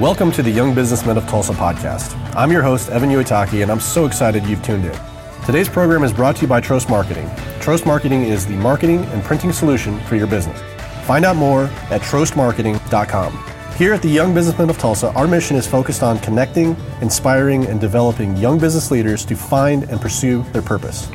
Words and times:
Welcome 0.00 0.32
to 0.32 0.42
the 0.42 0.50
Young 0.50 0.74
Businessmen 0.74 1.16
of 1.16 1.24
Tulsa 1.28 1.52
podcast. 1.52 2.16
I'm 2.34 2.50
your 2.50 2.62
host, 2.62 2.88
Evan 2.88 3.10
Uitaki, 3.10 3.62
and 3.62 3.70
I'm 3.70 3.78
so 3.78 4.06
excited 4.06 4.44
you've 4.44 4.64
tuned 4.64 4.86
in. 4.86 4.98
Today's 5.46 5.68
program 5.68 6.02
is 6.02 6.12
brought 6.12 6.34
to 6.34 6.42
you 6.42 6.48
by 6.48 6.60
Trost 6.60 6.90
Marketing. 6.90 7.28
Trost 7.60 7.86
Marketing 7.86 8.24
is 8.24 8.44
the 8.44 8.56
marketing 8.56 9.04
and 9.04 9.22
printing 9.22 9.52
solution 9.52 10.00
for 10.00 10.16
your 10.16 10.26
business. 10.26 10.60
Find 11.06 11.24
out 11.24 11.36
more 11.36 11.66
at 11.92 12.00
trostmarketing.com. 12.00 13.44
Here 13.76 13.92
at 13.92 14.02
the 14.02 14.08
Young 14.08 14.34
Businessmen 14.34 14.68
of 14.68 14.78
Tulsa, 14.78 15.12
our 15.12 15.28
mission 15.28 15.56
is 15.56 15.64
focused 15.64 16.02
on 16.02 16.18
connecting, 16.18 16.74
inspiring, 17.00 17.64
and 17.66 17.80
developing 17.80 18.36
young 18.36 18.58
business 18.58 18.90
leaders 18.90 19.24
to 19.26 19.36
find 19.36 19.84
and 19.84 20.00
pursue 20.00 20.42
their 20.50 20.62
purpose. 20.62 21.08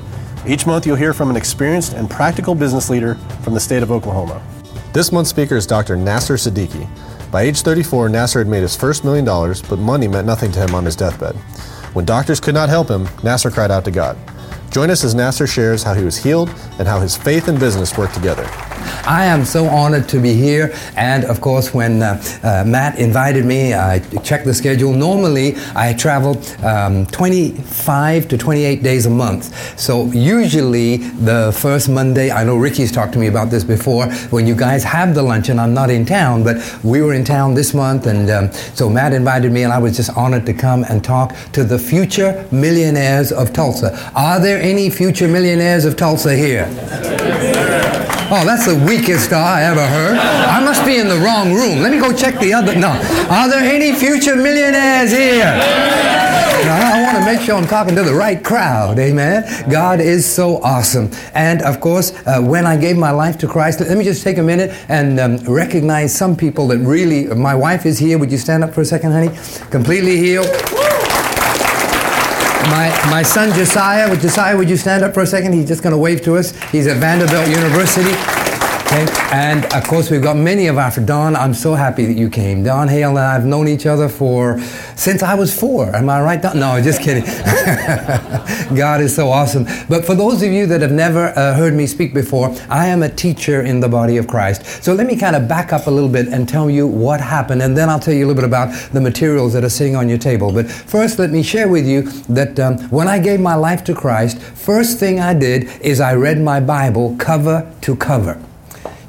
Each 0.47 0.65
month, 0.65 0.87
you'll 0.87 0.95
hear 0.95 1.13
from 1.13 1.29
an 1.29 1.35
experienced 1.35 1.95
and 1.95 2.09
practical 2.09 2.55
business 2.55 2.89
leader 2.89 3.15
from 3.43 3.53
the 3.53 3.59
state 3.59 3.83
of 3.83 3.91
Oklahoma. 3.91 4.41
This 4.93 5.11
month's 5.11 5.31
speaker 5.31 5.57
is 5.57 5.67
Dr. 5.67 5.97
Nasir 5.97 6.35
Siddiki. 6.35 6.87
By 7.31 7.43
age 7.43 7.61
34, 7.61 8.09
Nasir 8.09 8.39
had 8.39 8.47
made 8.47 8.63
his 8.63 8.75
first 8.75 9.03
million 9.03 9.23
dollars, 9.23 9.61
but 9.61 9.77
money 9.77 10.07
meant 10.07 10.25
nothing 10.25 10.51
to 10.53 10.59
him 10.59 10.73
on 10.73 10.85
his 10.85 10.95
deathbed. 10.95 11.35
When 11.93 12.03
doctors 12.05 12.39
could 12.39 12.55
not 12.55 12.69
help 12.69 12.89
him, 12.89 13.07
Nasir 13.23 13.51
cried 13.51 13.69
out 13.69 13.85
to 13.85 13.91
God. 13.91 14.17
Join 14.71 14.89
us 14.89 15.03
as 15.03 15.13
Nasir 15.13 15.45
shares 15.45 15.83
how 15.83 15.93
he 15.93 16.03
was 16.03 16.17
healed 16.17 16.49
and 16.79 16.87
how 16.87 16.99
his 16.99 17.15
faith 17.15 17.47
and 17.47 17.59
business 17.59 17.97
work 17.97 18.11
together. 18.13 18.47
I 19.05 19.25
am 19.25 19.45
so 19.45 19.65
honored 19.65 20.07
to 20.09 20.19
be 20.19 20.33
here. 20.33 20.73
And 20.95 21.25
of 21.25 21.41
course, 21.41 21.73
when 21.73 22.03
uh, 22.03 22.21
uh, 22.43 22.63
Matt 22.65 22.99
invited 22.99 23.45
me, 23.45 23.73
I 23.73 23.99
checked 24.23 24.45
the 24.45 24.53
schedule. 24.53 24.93
Normally, 24.93 25.55
I 25.75 25.93
travel 25.93 26.41
um, 26.63 27.05
25 27.07 28.27
to 28.27 28.37
28 28.37 28.83
days 28.83 29.05
a 29.05 29.09
month. 29.09 29.79
So 29.79 30.05
usually, 30.11 30.97
the 30.97 31.55
first 31.57 31.89
Monday, 31.89 32.31
I 32.31 32.43
know 32.43 32.57
Ricky's 32.57 32.91
talked 32.91 33.13
to 33.13 33.19
me 33.19 33.27
about 33.27 33.49
this 33.49 33.63
before, 33.63 34.11
when 34.29 34.45
you 34.45 34.55
guys 34.55 34.83
have 34.83 35.15
the 35.15 35.23
luncheon, 35.23 35.59
I'm 35.59 35.73
not 35.73 35.89
in 35.89 36.05
town, 36.05 36.43
but 36.43 36.57
we 36.83 37.01
were 37.01 37.13
in 37.13 37.23
town 37.23 37.53
this 37.53 37.73
month. 37.73 38.05
And 38.05 38.29
um, 38.29 38.51
so 38.51 38.89
Matt 38.89 39.13
invited 39.13 39.51
me, 39.51 39.63
and 39.63 39.73
I 39.73 39.79
was 39.79 39.95
just 39.95 40.15
honored 40.15 40.45
to 40.45 40.53
come 40.53 40.83
and 40.89 41.03
talk 41.03 41.35
to 41.53 41.63
the 41.63 41.79
future 41.79 42.47
millionaires 42.51 43.31
of 43.31 43.53
Tulsa. 43.53 44.11
Are 44.15 44.39
there 44.39 44.61
any 44.61 44.89
future 44.89 45.27
millionaires 45.27 45.85
of 45.85 45.95
Tulsa 45.95 46.35
here? 46.35 46.65
Oh, 48.31 48.45
that's 48.45 48.67
the 48.67 48.75
weakest 48.85 49.33
I 49.33 49.63
ever 49.63 49.85
heard. 49.85 50.15
I 50.15 50.63
must 50.63 50.85
be 50.85 50.97
in 50.97 51.07
the 51.07 51.17
wrong 51.17 51.51
room. 51.51 51.79
Let 51.81 51.91
me 51.91 51.99
go 51.99 52.15
check 52.15 52.39
the 52.39 52.53
other. 52.53 52.75
No. 52.75 52.89
Are 53.29 53.49
there 53.49 53.63
any 53.63 53.91
future 53.91 54.35
millionaires 54.35 55.11
here? 55.11 55.45
Now, 55.45 56.93
I 56.93 57.01
want 57.03 57.17
to 57.17 57.25
make 57.25 57.41
sure 57.41 57.55
I'm 57.55 57.65
talking 57.65 57.95
to 57.95 58.03
the 58.03 58.13
right 58.13 58.43
crowd. 58.43 58.99
Amen. 58.99 59.67
God 59.69 59.99
is 59.99 60.31
so 60.31 60.61
awesome. 60.61 61.09
And 61.33 61.63
of 61.63 61.79
course, 61.79 62.13
uh, 62.27 62.39
when 62.39 62.67
I 62.67 62.77
gave 62.77 62.97
my 62.97 63.11
life 63.11 63.37
to 63.39 63.47
Christ, 63.47 63.79
let 63.79 63.97
me 63.97 64.03
just 64.03 64.23
take 64.23 64.37
a 64.37 64.43
minute 64.43 64.71
and 64.89 65.19
um, 65.19 65.37
recognize 65.37 66.15
some 66.15 66.35
people 66.35 66.67
that 66.67 66.77
really. 66.77 67.25
My 67.33 67.55
wife 67.55 67.87
is 67.87 67.97
here. 67.97 68.19
Would 68.19 68.31
you 68.31 68.37
stand 68.37 68.63
up 68.63 68.75
for 68.75 68.81
a 68.81 68.85
second, 68.85 69.11
honey? 69.11 69.31
Completely 69.71 70.17
healed. 70.17 70.78
My, 72.69 72.89
my 73.09 73.23
son 73.23 73.51
Josiah, 73.53 74.15
Josiah, 74.15 74.55
would 74.55 74.69
you 74.69 74.77
stand 74.77 75.03
up 75.03 75.13
for 75.13 75.21
a 75.21 75.27
second? 75.27 75.53
He's 75.53 75.67
just 75.67 75.81
going 75.81 75.91
to 75.91 75.97
wave 75.97 76.21
to 76.21 76.35
us. 76.37 76.51
He's 76.71 76.85
at 76.85 76.97
Vanderbilt 76.97 77.47
University. 77.47 78.38
Okay. 78.91 79.05
And 79.31 79.71
of 79.75 79.83
course, 79.83 80.09
we've 80.09 80.23
got 80.23 80.35
many 80.35 80.65
of 80.65 80.79
our, 80.79 80.89
Don, 80.89 81.35
I'm 81.35 81.53
so 81.53 81.75
happy 81.75 82.07
that 82.07 82.17
you 82.17 82.27
came. 82.27 82.63
Don 82.63 82.87
Hale 82.87 83.11
and 83.11 83.19
I 83.19 83.33
have 83.33 83.45
known 83.45 83.67
each 83.67 83.85
other 83.85 84.09
for, 84.09 84.59
since 84.95 85.21
I 85.21 85.35
was 85.35 85.57
four. 85.57 85.95
Am 85.95 86.09
I 86.09 86.19
right, 86.23 86.41
Don? 86.41 86.59
No, 86.59 86.81
just 86.81 86.99
kidding. 86.99 87.23
God 88.75 89.01
is 89.01 89.15
so 89.15 89.29
awesome. 89.29 89.65
But 89.87 90.05
for 90.05 90.15
those 90.15 90.41
of 90.41 90.51
you 90.51 90.65
that 90.65 90.81
have 90.81 90.91
never 90.91 91.27
uh, 91.37 91.53
heard 91.53 91.75
me 91.75 91.85
speak 91.85 92.15
before, 92.15 92.49
I 92.67 92.87
am 92.87 93.03
a 93.03 93.09
teacher 93.09 93.61
in 93.61 93.79
the 93.79 93.87
body 93.87 94.17
of 94.17 94.25
Christ. 94.25 94.83
So 94.83 94.95
let 94.95 95.05
me 95.05 95.15
kind 95.15 95.35
of 95.35 95.47
back 95.47 95.71
up 95.71 95.85
a 95.85 95.91
little 95.91 96.09
bit 96.09 96.27
and 96.27 96.49
tell 96.49 96.67
you 96.67 96.87
what 96.87 97.21
happened, 97.21 97.61
and 97.61 97.77
then 97.77 97.89
I'll 97.89 97.99
tell 97.99 98.15
you 98.15 98.25
a 98.25 98.27
little 98.27 98.41
bit 98.41 98.49
about 98.49 98.73
the 98.91 99.01
materials 99.01 99.53
that 99.53 99.63
are 99.63 99.69
sitting 99.69 99.95
on 99.95 100.09
your 100.09 100.17
table. 100.17 100.51
But 100.51 100.67
first, 100.67 101.19
let 101.19 101.29
me 101.29 101.43
share 101.43 101.69
with 101.69 101.85
you 101.85 102.09
that 102.33 102.59
um, 102.59 102.79
when 102.89 103.07
I 103.07 103.19
gave 103.19 103.39
my 103.39 103.53
life 103.53 103.83
to 103.83 103.93
Christ, 103.93 104.39
first 104.41 104.97
thing 104.97 105.19
I 105.19 105.35
did 105.35 105.69
is 105.81 105.99
I 105.99 106.15
read 106.15 106.41
my 106.41 106.59
Bible 106.59 107.15
cover 107.19 107.71
to 107.81 107.95
cover. 107.95 108.41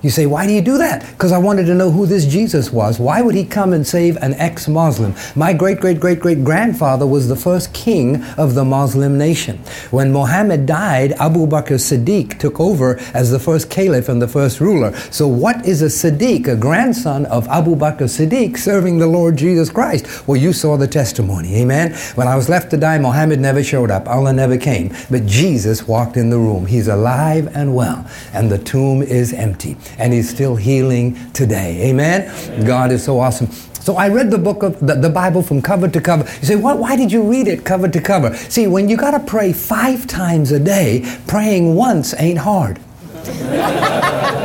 You 0.03 0.09
say, 0.09 0.25
why 0.25 0.47
do 0.47 0.53
you 0.53 0.63
do 0.63 0.79
that? 0.79 1.07
Because 1.11 1.31
I 1.31 1.37
wanted 1.37 1.67
to 1.67 1.75
know 1.75 1.91
who 1.91 2.07
this 2.07 2.25
Jesus 2.25 2.73
was. 2.73 2.99
Why 2.99 3.21
would 3.21 3.35
he 3.35 3.45
come 3.45 3.75
and 3.75 3.87
save 3.87 4.17
an 4.19 4.33
ex 4.35 4.67
Muslim? 4.67 5.15
My 5.37 5.53
great 5.53 5.79
great 5.79 6.01
great 6.01 6.21
great 6.21 6.43
grandfather 6.43 7.07
was 7.07 7.29
the 7.29 7.37
first 7.37 7.75
king 7.75 8.25
of 8.39 8.55
the 8.55 8.65
Muslim 8.65 9.19
nation. 9.19 9.59
When 9.91 10.11
Muhammad 10.11 10.65
died, 10.65 11.13
Abu 11.13 11.47
Bakr 11.47 11.79
Siddiq 11.79 12.39
took 12.39 12.59
over 12.59 12.99
as 13.13 13.31
the 13.31 13.39
first 13.39 13.69
caliph 13.69 14.09
and 14.09 14.23
the 14.23 14.29
first 14.29 14.61
ruler. 14.61 14.97
So, 15.11 15.29
what 15.29 15.67
is 15.67 15.83
a 15.83 15.87
Siddiq? 15.87 16.49
A 16.49 16.57
grandson 16.57 17.27
of 17.27 17.47
Abu 17.49 17.77
Bakr 17.77 18.09
Siddiq 18.09 18.57
serving 18.57 18.99
the 18.99 19.07
Lord 19.07 19.37
Jesus 19.37 19.69
Christ. 19.69 20.27
Well, 20.27 20.41
you 20.41 20.55
saw 20.55 20.79
the 20.79 20.89
testimony. 20.89 21.57
Amen. 21.57 21.93
When 22.15 22.27
I 22.27 22.37
was 22.37 22.49
left 22.49 22.71
to 22.71 22.79
die, 22.79 22.99
Muhammad 22.99 23.39
never 23.39 23.63
showed 23.63 23.91
up. 23.91 24.09
Allah 24.09 24.33
never 24.33 24.57
came. 24.57 24.95
But 25.11 25.27
Jesus 25.27 25.87
walked 25.87 26.17
in 26.17 26.31
the 26.31 26.39
room. 26.39 26.65
He's 26.65 26.89
alive 26.89 27.55
and 27.55 27.75
well, 27.75 28.09
and 28.33 28.51
the 28.51 28.59
tomb 28.59 29.03
is 29.03 29.35
empty 29.35 29.77
and 29.99 30.13
he's 30.13 30.29
still 30.29 30.57
healing 30.57 31.17
today. 31.33 31.91
Amen? 31.91 32.65
God 32.65 32.93
is 32.93 33.05
so 33.05 33.19
awesome. 33.19 33.51
So 33.81 33.97
I 33.97 34.09
read 34.09 34.31
the 34.31 34.39
book 34.39 34.63
of 34.63 34.79
the, 34.87 34.95
the 34.95 35.09
Bible 35.09 35.43
from 35.43 35.63
cover 35.63 35.89
to 35.89 36.01
cover. 36.01 36.25
You 36.41 36.47
say, 36.47 36.57
what, 36.57 36.79
why 36.79 36.97
did 36.97 37.11
you 37.11 37.23
read 37.23 37.49
it 37.49 37.65
cover 37.65 37.89
to 37.89 38.01
cover? 38.01 38.35
See, 38.37 38.67
when 38.67 38.89
you 38.89 38.97
got 38.97 39.13
to 39.13 39.21
pray 39.21 39.53
five 39.53 40.07
times 40.07 40.53
a 40.53 40.61
day, 40.61 41.19
praying 41.27 41.75
once 41.75 42.15
ain't 42.19 42.39
hard. 42.39 42.79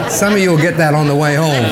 Some 0.09 0.33
of 0.33 0.39
you 0.39 0.51
will 0.51 0.61
get 0.61 0.77
that 0.77 0.93
on 0.93 1.07
the 1.07 1.15
way 1.15 1.35
home. 1.35 1.65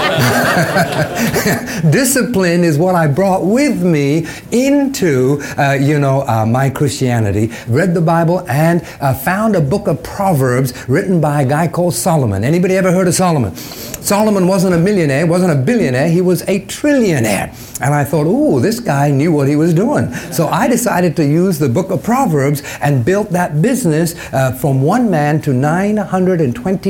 Discipline 1.91 2.63
is 2.63 2.77
what 2.77 2.95
I 2.95 3.07
brought 3.07 3.45
with 3.45 3.83
me 3.83 4.27
into, 4.51 5.41
uh, 5.57 5.73
you 5.79 5.99
know, 5.99 6.21
uh, 6.27 6.45
my 6.45 6.69
Christianity. 6.69 7.51
Read 7.67 7.93
the 7.93 8.01
Bible 8.01 8.47
and 8.49 8.81
uh, 9.01 9.13
found 9.13 9.55
a 9.55 9.61
book 9.61 9.87
of 9.87 10.01
Proverbs 10.03 10.87
written 10.89 11.21
by 11.21 11.43
a 11.43 11.45
guy 11.45 11.67
called 11.67 11.93
Solomon. 11.93 12.43
Anybody 12.43 12.75
ever 12.75 12.91
heard 12.91 13.07
of 13.07 13.13
Solomon? 13.13 13.55
Solomon 13.55 14.47
wasn't 14.47 14.75
a 14.75 14.77
millionaire, 14.77 15.25
wasn't 15.25 15.51
a 15.51 15.55
billionaire, 15.55 16.09
he 16.09 16.19
was 16.19 16.41
a 16.43 16.59
trillionaire. 16.65 17.57
And 17.81 17.93
I 17.93 18.03
thought, 18.03 18.27
ooh, 18.27 18.59
this 18.59 18.79
guy 18.79 19.09
knew 19.09 19.31
what 19.31 19.47
he 19.47 19.55
was 19.55 19.73
doing. 19.73 20.13
So 20.31 20.47
I 20.47 20.67
decided 20.67 21.15
to 21.17 21.25
use 21.25 21.57
the 21.57 21.69
book 21.69 21.89
of 21.89 22.03
Proverbs 22.03 22.61
and 22.81 23.05
built 23.05 23.29
that 23.31 23.61
business 23.61 24.15
uh, 24.33 24.51
from 24.51 24.81
one 24.81 25.09
man 25.09 25.41
to 25.43 25.53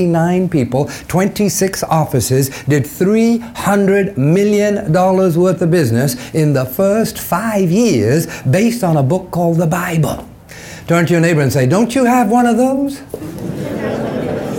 929 0.05 0.49
people, 0.49 0.89
26 1.07 1.83
offices, 1.83 2.49
did 2.65 2.83
$300 2.83 4.17
million 4.17 4.91
worth 4.91 5.61
of 5.61 5.71
business 5.71 6.33
in 6.33 6.53
the 6.53 6.65
first 6.65 7.19
five 7.19 7.71
years 7.71 8.27
based 8.43 8.83
on 8.83 8.97
a 8.97 9.03
book 9.03 9.31
called 9.31 9.57
the 9.57 9.67
Bible. 9.67 10.27
Turn 10.87 11.05
to 11.05 11.11
your 11.13 11.21
neighbor 11.21 11.41
and 11.41 11.51
say, 11.51 11.65
Don't 11.65 11.95
you 11.95 12.05
have 12.05 12.29
one 12.29 12.45
of 12.45 12.57
those? 12.57 13.01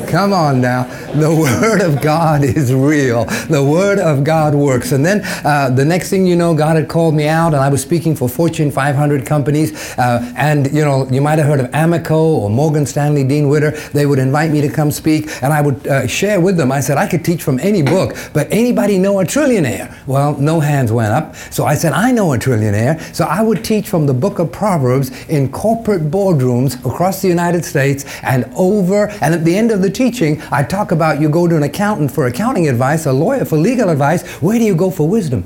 Come 0.10 0.32
on 0.32 0.60
now. 0.60 0.84
The 1.14 1.30
Word 1.62 1.80
of 1.80 2.02
God 2.02 2.42
is 2.42 2.74
real. 2.74 3.24
The 3.48 3.62
Word 3.62 4.00
of 4.00 4.24
God 4.24 4.52
works. 4.52 4.90
And 4.90 5.06
then 5.06 5.20
uh, 5.44 5.70
the 5.70 5.84
next 5.84 6.10
thing 6.10 6.26
you 6.26 6.34
know, 6.34 6.54
God 6.54 6.74
had 6.74 6.88
called 6.88 7.14
me 7.14 7.28
out, 7.28 7.54
and 7.54 7.62
I 7.62 7.68
was 7.68 7.82
speaking 7.82 8.16
for 8.16 8.28
Fortune 8.28 8.72
500 8.72 9.24
companies. 9.24 9.96
Uh, 9.96 10.32
and, 10.36 10.72
you 10.74 10.84
know, 10.84 11.08
you 11.10 11.20
might 11.20 11.38
have 11.38 11.46
heard 11.46 11.60
of 11.60 11.70
Amoco 11.70 12.16
or 12.16 12.50
Morgan 12.50 12.84
Stanley, 12.84 13.22
Dean 13.22 13.48
Witter. 13.48 13.70
They 13.92 14.06
would 14.06 14.18
invite 14.18 14.50
me 14.50 14.60
to 14.62 14.68
come 14.68 14.90
speak, 14.90 15.30
and 15.40 15.52
I 15.52 15.60
would 15.60 15.86
uh, 15.86 16.08
share 16.08 16.40
with 16.40 16.56
them. 16.56 16.72
I 16.72 16.80
said, 16.80 16.98
I 16.98 17.06
could 17.06 17.24
teach 17.24 17.44
from 17.44 17.60
any 17.60 17.82
book, 17.82 18.16
but 18.32 18.48
anybody 18.50 18.98
know 18.98 19.20
a 19.20 19.24
trillionaire? 19.24 19.96
Well, 20.08 20.36
no 20.38 20.58
hands 20.58 20.90
went 20.90 21.12
up. 21.12 21.36
So 21.52 21.64
I 21.64 21.76
said, 21.76 21.92
I 21.92 22.10
know 22.10 22.32
a 22.32 22.38
trillionaire. 22.38 23.00
So 23.14 23.24
I 23.24 23.40
would 23.40 23.64
teach 23.64 23.88
from 23.88 24.06
the 24.06 24.14
book 24.14 24.40
of 24.40 24.50
Proverbs 24.50 25.12
in 25.28 25.52
corporate 25.52 26.10
boardrooms 26.10 26.84
across 26.84 27.22
the 27.22 27.28
United 27.28 27.64
States 27.64 28.04
and 28.24 28.50
over. 28.56 29.10
And 29.20 29.32
at 29.32 29.44
the 29.44 29.56
end 29.56 29.70
of 29.70 29.80
the 29.80 29.90
teaching, 29.90 30.42
I 30.50 30.64
talk 30.64 30.90
about 30.90 31.03
you 31.12 31.28
go 31.28 31.46
to 31.46 31.56
an 31.56 31.62
accountant 31.62 32.10
for 32.10 32.26
accounting 32.26 32.68
advice, 32.68 33.06
a 33.06 33.12
lawyer 33.12 33.44
for 33.44 33.56
legal 33.56 33.88
advice. 33.88 34.26
Where 34.42 34.58
do 34.58 34.64
you 34.64 34.74
go 34.74 34.90
for 34.90 35.08
wisdom? 35.08 35.44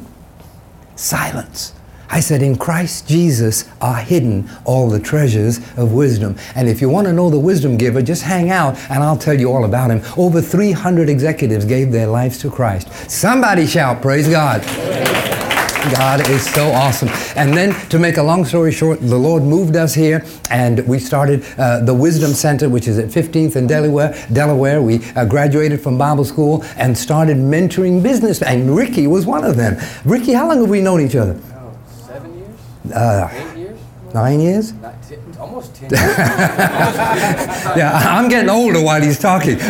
Silence. 0.97 1.75
I 2.11 2.21
said, 2.21 2.43
in 2.43 2.57
Christ 2.57 3.07
Jesus 3.07 3.69
are 3.81 3.97
hidden 3.97 4.49
all 4.65 4.89
the 4.89 4.99
treasures 4.99 5.59
of 5.77 5.93
wisdom. 5.93 6.37
And 6.55 6.69
if 6.69 6.81
you 6.81 6.89
want 6.89 7.07
to 7.07 7.13
know 7.13 7.29
the 7.29 7.39
wisdom 7.39 7.77
giver, 7.77 8.01
just 8.01 8.23
hang 8.23 8.51
out 8.51 8.79
and 8.91 9.03
I'll 9.03 9.19
tell 9.19 9.39
you 9.39 9.53
all 9.53 9.65
about 9.65 9.91
him. 9.91 10.03
Over 10.17 10.41
300 10.41 11.09
executives 11.09 11.65
gave 11.65 11.93
their 11.93 12.07
lives 12.07 12.39
to 12.39 12.51
Christ. 12.51 12.89
Somebody 13.11 13.67
shout, 13.67 14.01
Praise 14.01 14.29
God. 14.29 15.08
God 15.93 16.29
is 16.29 16.45
so 16.49 16.71
awesome. 16.73 17.09
And 17.37 17.55
then, 17.57 17.73
to 17.89 17.99
make 17.99 18.17
a 18.17 18.23
long 18.23 18.45
story 18.45 18.73
short, 18.73 19.01
the 19.01 19.17
Lord 19.17 19.43
moved 19.45 19.77
us 19.77 19.95
here, 19.95 20.25
and 20.51 20.87
we 20.89 20.99
started 20.99 21.45
uh, 21.57 21.81
the 21.85 21.95
Wisdom 21.95 22.33
Center, 22.33 22.69
which 22.69 22.89
is 22.89 22.99
at 22.99 23.07
15th 23.11 23.55
and 23.57 23.69
Delaware. 23.69 24.13
Delaware. 24.33 24.83
We 24.83 25.01
uh, 25.15 25.25
graduated 25.25 25.81
from 25.81 25.97
Bible 25.97 26.25
school 26.25 26.65
and 26.77 26.99
started 26.99 27.37
mentoring 27.37 28.03
business. 28.03 28.43
And 28.43 28.75
Ricky 28.75 29.07
was 29.07 29.25
one 29.25 29.45
of 29.45 29.57
them. 29.57 29.77
Ricky, 30.05 30.33
how 30.33 30.49
long 30.49 30.61
have 30.61 30.69
we 30.71 30.81
known 30.81 31.01
each 31.01 31.15
other? 31.17 31.41
Oh, 31.55 31.73
seven 32.07 32.37
years. 32.37 32.59
Uh, 32.93 33.29
Eight 33.33 33.57
years. 33.59 33.79
Nine 34.15 34.41
years? 34.41 34.73
almost 35.39 35.75
10 35.77 35.91
years. 35.93 36.01
yeah, 37.79 37.93
I'm 37.95 38.29
getting 38.29 38.51
older 38.51 38.83
while 38.83 39.01
he's 39.01 39.21
talking. 39.21 39.57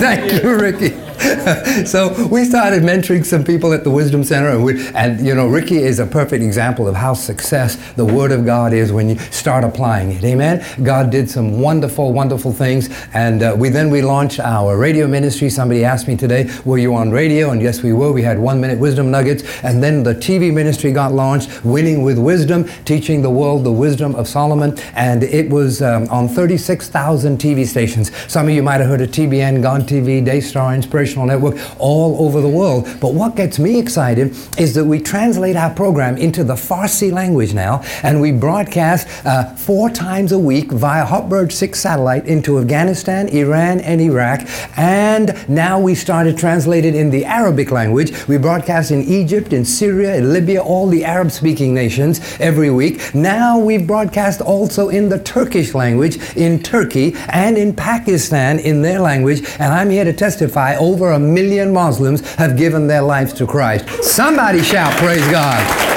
Thank 0.00 0.42
you, 0.42 0.56
Ricky. 0.58 1.09
so 1.84 2.26
we 2.28 2.44
started 2.44 2.82
mentoring 2.82 3.24
some 3.26 3.44
people 3.44 3.74
at 3.74 3.84
the 3.84 3.90
Wisdom 3.90 4.24
Center, 4.24 4.48
and, 4.48 4.64
we, 4.64 4.86
and 4.94 5.24
you 5.24 5.34
know, 5.34 5.46
Ricky 5.46 5.76
is 5.76 5.98
a 5.98 6.06
perfect 6.06 6.42
example 6.42 6.88
of 6.88 6.94
how 6.94 7.12
success 7.12 7.76
the 7.92 8.04
Word 8.04 8.32
of 8.32 8.46
God 8.46 8.72
is 8.72 8.90
when 8.90 9.10
you 9.10 9.18
start 9.18 9.62
applying 9.62 10.12
it. 10.12 10.24
Amen. 10.24 10.64
God 10.82 11.10
did 11.10 11.28
some 11.28 11.60
wonderful, 11.60 12.14
wonderful 12.14 12.52
things, 12.52 12.88
and 13.12 13.42
uh, 13.42 13.54
we 13.56 13.68
then 13.68 13.90
we 13.90 14.00
launched 14.00 14.40
our 14.40 14.78
radio 14.78 15.06
ministry. 15.06 15.50
Somebody 15.50 15.84
asked 15.84 16.08
me 16.08 16.16
today, 16.16 16.50
"Were 16.64 16.78
you 16.78 16.94
on 16.94 17.10
radio?" 17.10 17.50
And 17.50 17.60
yes, 17.60 17.82
we 17.82 17.92
were. 17.92 18.12
We 18.12 18.22
had 18.22 18.38
one 18.38 18.58
minute 18.58 18.78
wisdom 18.78 19.10
nuggets, 19.10 19.42
and 19.62 19.82
then 19.82 20.02
the 20.02 20.14
TV 20.14 20.50
ministry 20.52 20.90
got 20.90 21.12
launched, 21.12 21.64
Winning 21.64 22.02
with 22.02 22.18
Wisdom, 22.18 22.64
teaching 22.86 23.20
the 23.20 23.30
world 23.30 23.64
the 23.64 23.72
wisdom 23.72 24.14
of 24.14 24.26
Solomon, 24.26 24.78
and 24.94 25.22
it 25.22 25.50
was 25.50 25.82
um, 25.82 26.08
on 26.08 26.28
36,000 26.28 27.38
TV 27.38 27.66
stations. 27.66 28.10
Some 28.26 28.48
of 28.48 28.54
you 28.54 28.62
might 28.62 28.80
have 28.80 28.88
heard 28.88 29.02
of 29.02 29.10
TBN, 29.10 29.62
GOD 29.62 29.82
TV, 29.82 30.24
Daystar, 30.24 30.72
Inspirational 31.10 31.26
Network, 31.26 31.80
all 31.80 32.24
over 32.24 32.40
the 32.40 32.48
world. 32.48 32.88
But 33.00 33.14
what 33.14 33.36
gets 33.36 33.58
me 33.58 33.78
excited 33.78 34.36
is 34.58 34.74
that 34.74 34.84
we 34.84 35.00
translate 35.00 35.56
our 35.56 35.72
program 35.74 36.16
into 36.16 36.44
the 36.44 36.54
Farsi 36.54 37.12
language 37.12 37.52
now, 37.54 37.82
and 38.02 38.20
we 38.20 38.32
broadcast 38.32 39.08
uh, 39.26 39.54
four 39.56 39.90
times 39.90 40.32
a 40.32 40.38
week 40.38 40.70
via 40.70 41.04
Hotbird 41.04 41.52
6 41.52 41.78
satellite 41.78 42.26
into 42.26 42.58
Afghanistan, 42.58 43.28
Iran, 43.28 43.80
and 43.80 44.00
Iraq. 44.00 44.48
And 44.76 45.34
now 45.48 45.80
we 45.80 45.94
started 45.94 46.38
translated 46.38 46.94
in 46.94 47.10
the 47.10 47.24
Arabic 47.24 47.70
language. 47.70 48.26
We 48.28 48.38
broadcast 48.38 48.90
in 48.90 49.02
Egypt, 49.02 49.52
in 49.52 49.64
Syria, 49.64 50.16
in 50.16 50.32
Libya, 50.32 50.62
all 50.62 50.88
the 50.88 51.04
Arab 51.04 51.30
speaking 51.30 51.74
nations 51.74 52.20
every 52.38 52.70
week. 52.70 53.14
Now 53.14 53.58
we've 53.58 53.86
broadcast 53.86 54.40
also 54.40 54.88
in 54.88 55.08
the 55.08 55.18
Turkish 55.18 55.74
language 55.74 56.18
in 56.36 56.62
Turkey 56.62 57.14
and 57.28 57.56
in 57.58 57.74
Pakistan 57.74 58.58
in 58.58 58.82
their 58.82 59.00
language. 59.00 59.40
And 59.58 59.72
I'm 59.72 59.90
here 59.90 60.04
to 60.04 60.12
testify 60.12 60.76
over 60.76 60.99
a 61.08 61.18
million 61.18 61.72
Muslims 61.72 62.20
have 62.34 62.56
given 62.56 62.86
their 62.86 63.02
lives 63.02 63.32
to 63.34 63.46
Christ. 63.46 63.88
Somebody 64.02 64.62
shout, 64.62 64.92
Praise 64.98 65.26
God. 65.28 65.90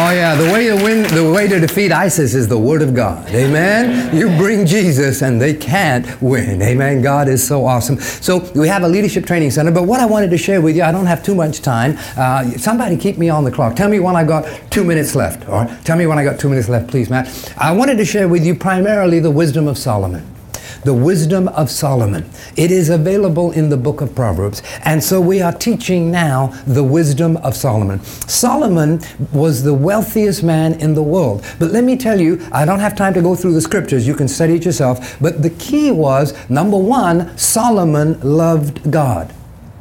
Oh 0.00 0.12
yeah, 0.12 0.36
the 0.36 0.52
way 0.52 0.68
to 0.68 0.76
win, 0.76 1.02
the 1.12 1.28
way 1.32 1.48
to 1.48 1.58
defeat 1.58 1.90
ISIS 1.90 2.32
is 2.32 2.46
the 2.46 2.56
Word 2.56 2.82
of 2.82 2.94
God. 2.94 3.28
Amen. 3.30 4.16
You 4.16 4.28
bring 4.38 4.64
Jesus, 4.64 5.22
and 5.22 5.40
they 5.40 5.52
can't 5.52 6.22
win. 6.22 6.62
Amen. 6.62 7.02
God 7.02 7.26
is 7.28 7.44
so 7.44 7.66
awesome. 7.66 7.98
So 7.98 8.48
we 8.54 8.68
have 8.68 8.84
a 8.84 8.88
leadership 8.88 9.26
training 9.26 9.50
center. 9.50 9.72
But 9.72 9.82
what 9.82 9.98
I 9.98 10.06
wanted 10.06 10.30
to 10.30 10.38
share 10.38 10.60
with 10.60 10.76
you, 10.76 10.84
I 10.84 10.92
don't 10.92 11.06
have 11.06 11.24
too 11.24 11.34
much 11.34 11.62
time. 11.62 11.98
Uh, 12.16 12.48
somebody 12.52 12.96
keep 12.96 13.18
me 13.18 13.28
on 13.28 13.42
the 13.42 13.50
clock. 13.50 13.74
Tell 13.74 13.88
me 13.88 13.98
when 13.98 14.14
I 14.14 14.22
got 14.22 14.70
two 14.70 14.84
minutes 14.84 15.16
left. 15.16 15.48
Or 15.48 15.66
tell 15.82 15.98
me 15.98 16.06
when 16.06 16.16
I 16.16 16.22
got 16.22 16.38
two 16.38 16.48
minutes 16.48 16.68
left, 16.68 16.88
please, 16.88 17.10
Matt. 17.10 17.52
I 17.58 17.72
wanted 17.72 17.98
to 17.98 18.04
share 18.04 18.28
with 18.28 18.46
you 18.46 18.54
primarily 18.54 19.18
the 19.18 19.32
wisdom 19.32 19.66
of 19.66 19.76
Solomon 19.76 20.37
the 20.84 20.94
wisdom 20.94 21.48
of 21.48 21.70
Solomon. 21.70 22.28
It 22.56 22.70
is 22.70 22.90
available 22.90 23.52
in 23.52 23.68
the 23.68 23.76
book 23.76 24.00
of 24.00 24.14
Proverbs. 24.14 24.62
And 24.84 25.02
so 25.02 25.20
we 25.20 25.40
are 25.40 25.52
teaching 25.52 26.10
now 26.10 26.48
the 26.66 26.84
wisdom 26.84 27.36
of 27.38 27.56
Solomon. 27.56 28.02
Solomon 28.02 29.00
was 29.32 29.62
the 29.62 29.74
wealthiest 29.74 30.42
man 30.42 30.74
in 30.80 30.94
the 30.94 31.02
world. 31.02 31.44
But 31.58 31.70
let 31.70 31.84
me 31.84 31.96
tell 31.96 32.20
you, 32.20 32.46
I 32.52 32.64
don't 32.64 32.80
have 32.80 32.96
time 32.96 33.14
to 33.14 33.22
go 33.22 33.34
through 33.34 33.54
the 33.54 33.60
scriptures. 33.60 34.06
You 34.06 34.14
can 34.14 34.28
study 34.28 34.54
it 34.54 34.64
yourself. 34.64 35.20
But 35.20 35.42
the 35.42 35.50
key 35.50 35.90
was 35.90 36.34
number 36.48 36.78
one, 36.78 37.36
Solomon 37.36 38.20
loved 38.20 38.90
God. 38.90 39.34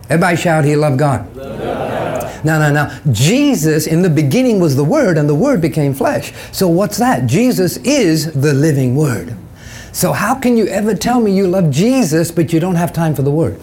Everybody 0.10 0.38
shout, 0.38 0.64
he 0.64 0.76
loved 0.76 1.00
God. 1.00 1.36
Now, 2.44 2.60
now, 2.60 2.72
now, 2.72 3.00
Jesus 3.12 3.88
in 3.88 4.04
the 4.04 4.10
beginning 4.10 4.60
was 4.60 4.76
the 4.76 4.84
Word, 4.84 5.18
and 5.18 5.28
the 5.28 5.36
Word 5.36 5.60
became 5.60 5.94
flesh. 5.94 6.32
So, 6.52 6.68
what's 6.68 6.98
that? 6.98 7.26
Jesus 7.26 7.78
is 7.78 8.32
the 8.34 8.54
living 8.54 8.96
Word. 8.96 9.36
So, 9.98 10.14
how 10.14 10.36
can 10.36 10.58
you 10.58 10.68
ever 10.68 10.94
tell 10.94 11.20
me 11.20 11.36
you 11.36 11.48
love 11.48 11.72
Jesus 11.72 12.30
but 12.30 12.54
you 12.54 12.60
don't 12.60 12.76
have 12.76 12.94
time 12.94 13.16
for 13.16 13.24
the 13.24 13.32
Word? 13.32 13.60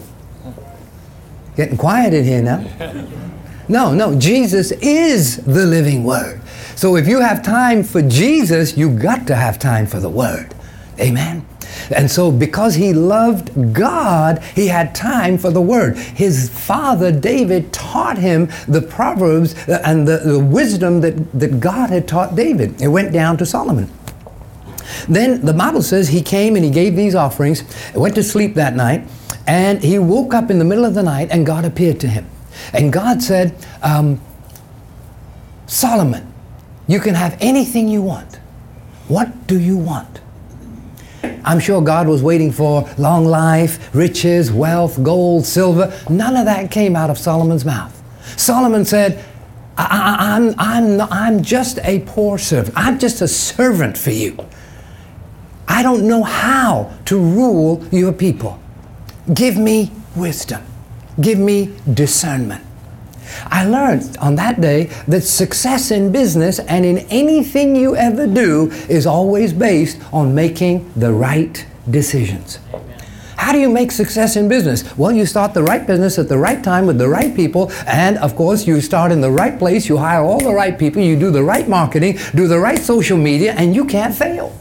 Getting 1.55 1.77
quiet 1.77 2.13
in 2.13 2.25
here 2.25 2.41
now. 2.41 3.07
No, 3.69 3.93
no, 3.93 4.19
Jesus 4.19 4.73
is 4.73 5.37
the 5.37 5.65
living 5.65 6.03
Word. 6.03 6.41
So, 6.75 6.97
if 6.97 7.07
you 7.07 7.21
have 7.21 7.41
time 7.41 7.83
for 7.83 8.01
Jesus, 8.01 8.75
you've 8.75 9.01
got 9.01 9.27
to 9.27 9.35
have 9.35 9.57
time 9.59 9.87
for 9.87 10.01
the 10.01 10.09
Word. 10.09 10.53
Amen. 10.99 11.47
And 11.89 12.11
so, 12.11 12.33
because 12.33 12.75
he 12.75 12.91
loved 12.91 13.73
God, 13.73 14.43
he 14.43 14.67
had 14.67 14.93
time 14.93 15.37
for 15.37 15.51
the 15.51 15.61
Word. 15.61 15.97
His 15.97 16.49
father, 16.49 17.13
David, 17.13 17.71
taught 17.71 18.17
him 18.17 18.49
the 18.67 18.81
Proverbs 18.81 19.55
uh, 19.69 19.81
and 19.85 20.05
the, 20.05 20.17
the 20.17 20.39
wisdom 20.39 20.99
that, 20.99 21.31
that 21.31 21.61
God 21.61 21.91
had 21.91 22.09
taught 22.09 22.35
David. 22.35 22.81
It 22.81 22.89
went 22.89 23.13
down 23.13 23.37
to 23.37 23.45
Solomon. 23.45 23.89
Then 25.07 25.45
the 25.45 25.53
Bible 25.53 25.81
says 25.81 26.09
he 26.09 26.21
came 26.21 26.55
and 26.55 26.63
he 26.63 26.71
gave 26.71 26.95
these 26.95 27.15
offerings, 27.15 27.63
went 27.93 28.15
to 28.15 28.23
sleep 28.23 28.55
that 28.55 28.75
night, 28.75 29.07
and 29.47 29.81
he 29.83 29.99
woke 29.99 30.33
up 30.33 30.49
in 30.49 30.59
the 30.59 30.65
middle 30.65 30.85
of 30.85 30.93
the 30.93 31.03
night 31.03 31.29
and 31.31 31.45
God 31.45 31.65
appeared 31.65 31.99
to 32.01 32.07
him. 32.07 32.27
And 32.73 32.91
God 32.91 33.21
said, 33.21 33.55
um, 33.83 34.19
Solomon, 35.67 36.31
you 36.87 36.99
can 36.99 37.15
have 37.15 37.37
anything 37.39 37.87
you 37.87 38.01
want. 38.01 38.35
What 39.07 39.47
do 39.47 39.59
you 39.59 39.77
want? 39.77 40.21
I'm 41.43 41.59
sure 41.59 41.81
God 41.81 42.07
was 42.07 42.23
waiting 42.23 42.51
for 42.51 42.89
long 42.97 43.25
life, 43.25 43.93
riches, 43.93 44.51
wealth, 44.51 45.01
gold, 45.03 45.45
silver. 45.45 45.93
None 46.09 46.35
of 46.35 46.45
that 46.45 46.71
came 46.71 46.95
out 46.95 47.09
of 47.09 47.17
Solomon's 47.17 47.65
mouth. 47.65 47.91
Solomon 48.37 48.83
said, 48.83 49.23
I, 49.77 50.35
I'm, 50.35 50.55
I'm, 50.57 51.01
I'm 51.11 51.43
just 51.43 51.79
a 51.83 51.99
poor 52.01 52.37
servant. 52.37 52.75
I'm 52.77 52.97
just 52.97 53.21
a 53.21 53.27
servant 53.27 53.97
for 53.97 54.11
you. 54.11 54.37
I 55.75 55.83
don't 55.83 56.07
know 56.07 56.23
how 56.23 56.93
to 57.03 57.19
rule 57.19 57.85
your 57.91 58.13
people. 58.13 58.57
Give 59.33 59.57
me 59.57 59.91
wisdom. 60.15 60.63
Give 61.19 61.37
me 61.37 61.75
discernment. 61.93 62.63
I 63.47 63.65
learned 63.65 64.15
on 64.21 64.35
that 64.35 64.61
day 64.61 64.85
that 65.09 65.23
success 65.23 65.91
in 65.91 66.13
business 66.13 66.59
and 66.59 66.85
in 66.85 66.99
anything 67.09 67.75
you 67.75 67.93
ever 67.97 68.25
do 68.25 68.71
is 68.87 69.05
always 69.05 69.51
based 69.51 69.99
on 70.13 70.33
making 70.33 70.89
the 70.95 71.11
right 71.11 71.65
decisions. 71.91 72.59
How 73.35 73.51
do 73.51 73.59
you 73.59 73.67
make 73.67 73.91
success 73.91 74.37
in 74.37 74.47
business? 74.47 74.97
Well, 74.97 75.11
you 75.11 75.25
start 75.25 75.53
the 75.53 75.63
right 75.63 75.85
business 75.85 76.17
at 76.17 76.29
the 76.29 76.37
right 76.37 76.63
time 76.63 76.85
with 76.87 76.97
the 76.97 77.09
right 77.09 77.35
people, 77.35 77.69
and 77.85 78.17
of 78.19 78.37
course, 78.37 78.65
you 78.65 78.79
start 78.79 79.11
in 79.11 79.19
the 79.19 79.29
right 79.29 79.59
place, 79.59 79.89
you 79.89 79.97
hire 79.97 80.23
all 80.23 80.39
the 80.39 80.53
right 80.53 80.79
people, 80.79 81.01
you 81.01 81.19
do 81.19 81.31
the 81.31 81.43
right 81.43 81.67
marketing, 81.67 82.17
do 82.33 82.47
the 82.47 82.59
right 82.59 82.79
social 82.79 83.17
media, 83.17 83.53
and 83.57 83.75
you 83.75 83.83
can't 83.83 84.15
fail. 84.15 84.57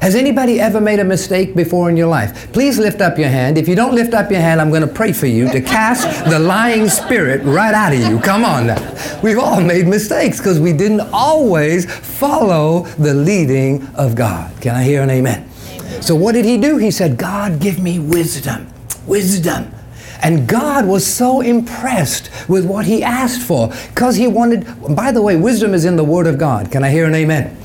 Has 0.00 0.14
anybody 0.14 0.60
ever 0.60 0.80
made 0.80 1.00
a 1.00 1.04
mistake 1.04 1.56
before 1.56 1.90
in 1.90 1.96
your 1.96 2.06
life? 2.06 2.52
Please 2.52 2.78
lift 2.78 3.00
up 3.00 3.18
your 3.18 3.28
hand. 3.28 3.58
If 3.58 3.66
you 3.66 3.74
don't 3.74 3.94
lift 3.94 4.14
up 4.14 4.30
your 4.30 4.40
hand, 4.40 4.60
I'm 4.60 4.68
going 4.70 4.82
to 4.82 4.86
pray 4.86 5.12
for 5.12 5.26
you 5.26 5.50
to 5.50 5.60
cast 5.60 6.24
the 6.30 6.38
lying 6.38 6.88
spirit 6.88 7.42
right 7.42 7.74
out 7.74 7.92
of 7.92 7.98
you. 7.98 8.20
Come 8.20 8.44
on 8.44 8.68
now. 8.68 9.20
We've 9.22 9.38
all 9.38 9.60
made 9.60 9.88
mistakes 9.88 10.38
because 10.38 10.60
we 10.60 10.72
didn't 10.72 11.00
always 11.12 11.92
follow 11.92 12.82
the 12.98 13.12
leading 13.12 13.86
of 13.96 14.14
God. 14.14 14.52
Can 14.60 14.76
I 14.76 14.84
hear 14.84 15.02
an 15.02 15.10
amen? 15.10 15.48
amen? 15.72 16.02
So, 16.02 16.14
what 16.14 16.32
did 16.32 16.44
he 16.44 16.58
do? 16.58 16.76
He 16.76 16.92
said, 16.92 17.16
God, 17.16 17.60
give 17.60 17.80
me 17.80 17.98
wisdom. 17.98 18.72
Wisdom. 19.06 19.74
And 20.22 20.48
God 20.48 20.86
was 20.86 21.06
so 21.06 21.40
impressed 21.40 22.30
with 22.48 22.64
what 22.64 22.86
he 22.86 23.02
asked 23.02 23.42
for 23.42 23.72
because 23.88 24.16
he 24.16 24.26
wanted, 24.28 24.64
by 24.94 25.10
the 25.10 25.22
way, 25.22 25.36
wisdom 25.36 25.74
is 25.74 25.84
in 25.84 25.96
the 25.96 26.04
Word 26.04 26.26
of 26.28 26.38
God. 26.38 26.70
Can 26.70 26.84
I 26.84 26.90
hear 26.90 27.04
an 27.04 27.14
amen? 27.14 27.56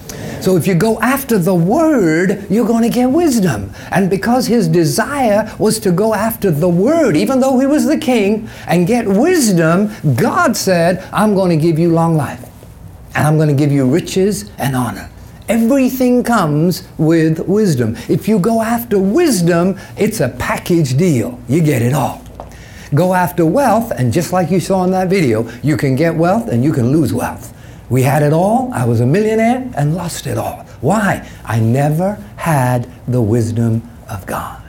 So 0.44 0.58
if 0.58 0.68
you 0.68 0.76
go 0.76 1.00
after 1.00 1.38
the 1.38 1.56
word, 1.56 2.48
you're 2.50 2.68
going 2.68 2.84
to 2.84 2.90
get 2.90 3.06
wisdom. 3.10 3.72
And 3.92 4.10
because 4.10 4.46
his 4.46 4.68
desire 4.68 5.50
was 5.58 5.80
to 5.80 5.92
go 5.94 6.14
after 6.14 6.52
the 6.52 6.68
word, 6.68 7.16
even 7.16 7.40
though 7.40 7.60
he 7.60 7.66
was 7.66 7.86
the 7.86 7.98
king, 7.98 8.50
and 8.68 8.86
get 8.86 9.08
wisdom, 9.08 9.90
God 10.18 10.58
said, 10.58 11.08
I'm 11.14 11.34
going 11.34 11.50
to 11.52 11.56
give 11.56 11.80
you 11.80 11.94
long 11.94 12.18
life. 12.18 12.46
And 13.16 13.26
I'm 13.26 13.38
going 13.38 13.48
to 13.48 13.56
give 13.56 13.72
you 13.72 13.90
riches 13.90 14.52
and 14.58 14.76
honor. 14.76 15.10
Everything 15.48 16.26
comes 16.26 16.90
with 16.98 17.48
wisdom. 17.48 17.96
If 18.10 18.28
you 18.28 18.38
go 18.38 18.62
after 18.62 19.00
wisdom, 19.00 19.80
it's 19.96 20.20
a 20.20 20.28
package 20.28 20.98
deal. 20.98 21.40
You 21.48 21.62
get 21.62 21.82
it 21.82 21.94
all. 21.94 22.22
Go 22.94 23.14
after 23.14 23.46
wealth, 23.46 23.92
and 23.92 24.12
just 24.12 24.34
like 24.34 24.52
you 24.52 24.60
saw 24.60 24.84
in 24.84 24.92
that 24.92 25.08
video, 25.08 25.50
you 25.62 25.78
can 25.78 25.96
get 25.96 26.14
wealth 26.14 26.50
and 26.50 26.66
you 26.66 26.74
can 26.74 26.92
lose 26.92 27.14
wealth. 27.14 27.54
We 27.94 28.02
had 28.02 28.24
it 28.24 28.34
all. 28.34 28.72
I 28.74 28.86
was 28.86 29.02
a 29.02 29.06
millionaire 29.06 29.72
and 29.78 29.94
lost 29.94 30.26
it 30.26 30.36
all. 30.36 30.64
Why? 30.82 31.30
I 31.46 31.60
never 31.60 32.16
had 32.38 32.90
the 33.08 33.22
wisdom 33.22 33.88
of 34.10 34.26
God. 34.26 34.64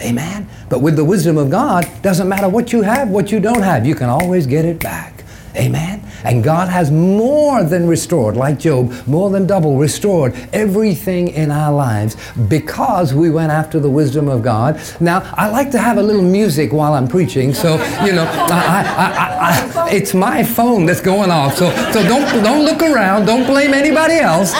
Amen. 0.00 0.48
But 0.70 0.80
with 0.80 0.96
the 0.96 1.04
wisdom 1.04 1.36
of 1.36 1.50
God, 1.50 1.86
doesn't 2.00 2.26
matter 2.26 2.48
what 2.48 2.72
you 2.72 2.80
have, 2.80 3.10
what 3.10 3.30
you 3.30 3.38
don't 3.38 3.60
have, 3.60 3.86
you 3.86 3.94
can 3.94 4.08
always 4.08 4.46
get 4.46 4.64
it 4.64 4.80
back. 4.80 5.24
Amen. 5.54 6.02
And 6.24 6.44
God 6.44 6.68
has 6.68 6.90
more 6.90 7.62
than 7.62 7.86
restored, 7.86 8.36
like 8.36 8.58
Job, 8.58 8.92
more 9.06 9.30
than 9.30 9.46
double 9.46 9.76
restored 9.76 10.34
everything 10.52 11.28
in 11.28 11.50
our 11.50 11.72
lives 11.72 12.16
because 12.48 13.14
we 13.14 13.30
went 13.30 13.52
after 13.52 13.80
the 13.80 13.90
wisdom 13.90 14.28
of 14.28 14.42
God. 14.42 14.80
Now, 15.00 15.30
I 15.34 15.50
like 15.50 15.70
to 15.72 15.78
have 15.78 15.98
a 15.98 16.02
little 16.02 16.22
music 16.22 16.72
while 16.72 16.94
I'm 16.94 17.08
preaching, 17.08 17.54
so 17.54 17.74
you 18.04 18.12
know, 18.12 18.24
I, 18.24 18.84
I, 18.96 19.86
I, 19.86 19.90
it's 19.90 20.14
my 20.14 20.42
phone 20.42 20.86
that's 20.86 21.00
going 21.00 21.30
off. 21.30 21.56
So, 21.56 21.70
so 21.92 22.02
don't 22.02 22.42
don't 22.42 22.64
look 22.64 22.82
around. 22.82 23.26
Don't 23.26 23.46
blame 23.46 23.74
anybody 23.74 24.14
else. 24.14 24.52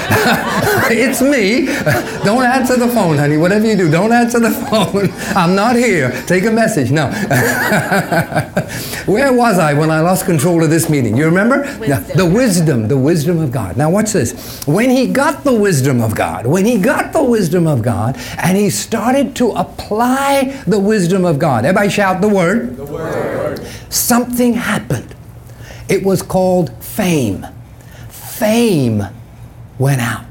it's 0.90 1.20
me. 1.20 1.66
Don't 2.24 2.44
answer 2.44 2.76
the 2.76 2.88
phone, 2.88 3.16
honey. 3.16 3.36
Whatever 3.36 3.66
you 3.66 3.76
do, 3.76 3.90
don't 3.90 4.12
answer 4.12 4.40
the 4.40 4.50
phone. 4.70 5.10
I'm 5.36 5.54
not 5.54 5.76
here. 5.76 6.10
Take 6.26 6.44
a 6.44 6.50
message. 6.50 6.90
No. 6.90 7.06
Where 9.06 9.32
was 9.32 9.58
I 9.58 9.74
when 9.74 9.90
I 9.90 10.00
lost 10.00 10.26
control 10.26 10.62
of 10.62 10.70
this 10.70 10.88
meeting? 10.88 11.16
You 11.16 11.26
remember? 11.26 11.49
Wisdom. 11.50 12.16
The 12.16 12.26
wisdom, 12.26 12.88
the 12.88 12.96
wisdom 12.96 13.38
of 13.38 13.52
God. 13.52 13.76
Now, 13.76 13.90
watch 13.90 14.12
this. 14.12 14.64
When 14.66 14.90
he 14.90 15.06
got 15.06 15.44
the 15.44 15.52
wisdom 15.52 16.00
of 16.00 16.14
God, 16.14 16.46
when 16.46 16.64
he 16.64 16.78
got 16.78 17.12
the 17.12 17.22
wisdom 17.22 17.66
of 17.66 17.82
God, 17.82 18.16
and 18.38 18.56
he 18.56 18.70
started 18.70 19.36
to 19.36 19.50
apply 19.52 20.62
the 20.66 20.78
wisdom 20.78 21.24
of 21.24 21.38
God, 21.38 21.64
everybody 21.64 21.90
shout 21.90 22.20
the 22.20 22.28
word. 22.28 22.76
The 22.76 22.84
word. 22.84 23.66
Something 23.88 24.54
happened. 24.54 25.14
It 25.88 26.04
was 26.04 26.22
called 26.22 26.70
fame. 26.82 27.46
Fame 28.08 29.04
went 29.78 30.00
out. 30.00 30.26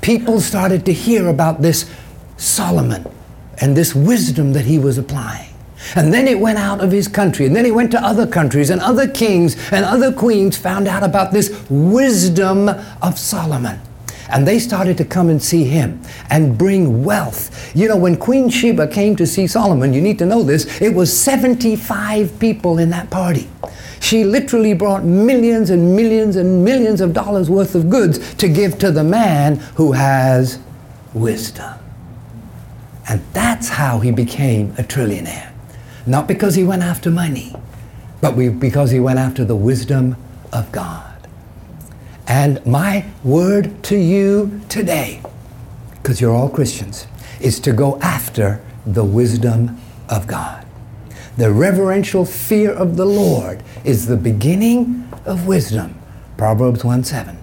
People 0.00 0.40
started 0.40 0.84
to 0.86 0.92
hear 0.92 1.28
about 1.28 1.62
this 1.62 1.90
Solomon 2.36 3.10
and 3.58 3.76
this 3.76 3.94
wisdom 3.94 4.52
that 4.54 4.64
he 4.64 4.78
was 4.78 4.98
applying. 4.98 5.49
And 5.96 6.12
then 6.12 6.28
it 6.28 6.38
went 6.38 6.58
out 6.58 6.80
of 6.80 6.92
his 6.92 7.08
country, 7.08 7.46
and 7.46 7.56
then 7.56 7.66
it 7.66 7.74
went 7.74 7.90
to 7.92 8.04
other 8.04 8.26
countries, 8.26 8.70
and 8.70 8.80
other 8.80 9.08
kings 9.08 9.56
and 9.72 9.84
other 9.84 10.12
queens 10.12 10.56
found 10.56 10.86
out 10.86 11.02
about 11.02 11.32
this 11.32 11.64
wisdom 11.68 12.68
of 13.02 13.18
Solomon. 13.18 13.80
And 14.28 14.46
they 14.46 14.58
started 14.58 14.96
to 14.98 15.04
come 15.04 15.28
and 15.28 15.42
see 15.42 15.64
him 15.64 16.00
and 16.30 16.56
bring 16.56 17.02
wealth. 17.04 17.74
You 17.74 17.88
know, 17.88 17.96
when 17.96 18.16
Queen 18.16 18.48
Sheba 18.48 18.86
came 18.86 19.16
to 19.16 19.26
see 19.26 19.46
Solomon, 19.46 19.92
you 19.92 20.00
need 20.00 20.18
to 20.20 20.26
know 20.26 20.42
this, 20.42 20.80
it 20.80 20.94
was 20.94 21.16
75 21.16 22.38
people 22.38 22.78
in 22.78 22.90
that 22.90 23.10
party. 23.10 23.48
She 24.00 24.24
literally 24.24 24.72
brought 24.72 25.04
millions 25.04 25.70
and 25.70 25.94
millions 25.94 26.36
and 26.36 26.64
millions 26.64 27.00
of 27.00 27.12
dollars 27.12 27.50
worth 27.50 27.74
of 27.74 27.90
goods 27.90 28.34
to 28.36 28.48
give 28.48 28.78
to 28.78 28.90
the 28.90 29.04
man 29.04 29.56
who 29.74 29.92
has 29.92 30.58
wisdom. 31.12 31.74
And 33.08 33.20
that's 33.32 33.68
how 33.68 33.98
he 33.98 34.12
became 34.12 34.70
a 34.78 34.82
trillionaire. 34.82 35.49
Not 36.10 36.26
because 36.26 36.56
he 36.56 36.64
went 36.64 36.82
after 36.82 37.08
money, 37.08 37.54
but 38.20 38.34
we, 38.34 38.48
because 38.48 38.90
he 38.90 38.98
went 38.98 39.20
after 39.20 39.44
the 39.44 39.54
wisdom 39.54 40.16
of 40.52 40.72
God. 40.72 41.28
And 42.26 42.66
my 42.66 43.06
word 43.22 43.84
to 43.84 43.96
you 43.96 44.60
today, 44.68 45.22
because 45.90 46.20
you're 46.20 46.34
all 46.34 46.48
Christians, 46.48 47.06
is 47.40 47.60
to 47.60 47.72
go 47.72 47.96
after 48.00 48.60
the 48.84 49.04
wisdom 49.04 49.80
of 50.08 50.26
God. 50.26 50.66
The 51.36 51.52
reverential 51.52 52.24
fear 52.24 52.72
of 52.72 52.96
the 52.96 53.06
Lord 53.06 53.62
is 53.84 54.08
the 54.08 54.16
beginning 54.16 55.08
of 55.24 55.46
wisdom. 55.46 55.96
Proverbs 56.36 56.84
1 56.84 57.04
7. 57.04 57.39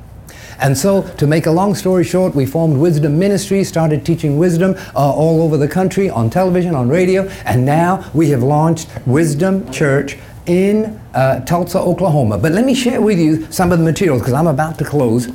And 0.60 0.78
so, 0.78 1.04
to 1.18 1.28
make 1.28 1.46
a 1.46 1.52
long 1.52 1.76
story 1.76 2.04
short, 2.04 2.34
we 2.34 2.46
formed 2.46 2.78
Wisdom 2.78 3.20
Ministry, 3.20 3.64
started 3.64 4.06
teaching 4.06 4.38
wisdom 4.38 4.76
uh, 4.96 5.14
all 5.14 5.42
over 5.42 5.58
the 5.58 5.68
country 5.68 6.10
on 6.10 6.30
television, 6.30 6.74
on 6.74 6.90
radio, 6.90 7.24
and 7.46 7.66
now 7.66 8.10
we 8.14 8.30
have 8.30 8.42
launched 8.42 8.90
Wisdom 9.06 9.70
Church 9.72 10.18
in 10.48 11.00
uh, 11.14 11.42
Tulsa, 11.42 11.80
Oklahoma. 11.80 12.38
But 12.38 12.54
let 12.54 12.66
me 12.66 12.74
share 12.74 13.02
with 13.02 13.20
you 13.20 13.50
some 13.52 13.72
of 13.72 13.80
the 13.80 13.86
materials 13.86 14.22
because 14.22 14.34
I'm 14.34 14.48
about 14.48 14.78
to 14.80 14.86
close. 14.86 15.28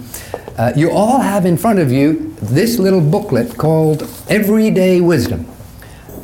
Uh, 0.58 0.72
you 0.76 0.90
all 0.90 1.20
have 1.20 1.46
in 1.46 1.56
front 1.56 1.78
of 1.78 1.92
you 1.92 2.34
this 2.42 2.78
little 2.78 3.00
booklet 3.00 3.56
called 3.56 4.02
Everyday 4.28 5.00
Wisdom. 5.00 5.46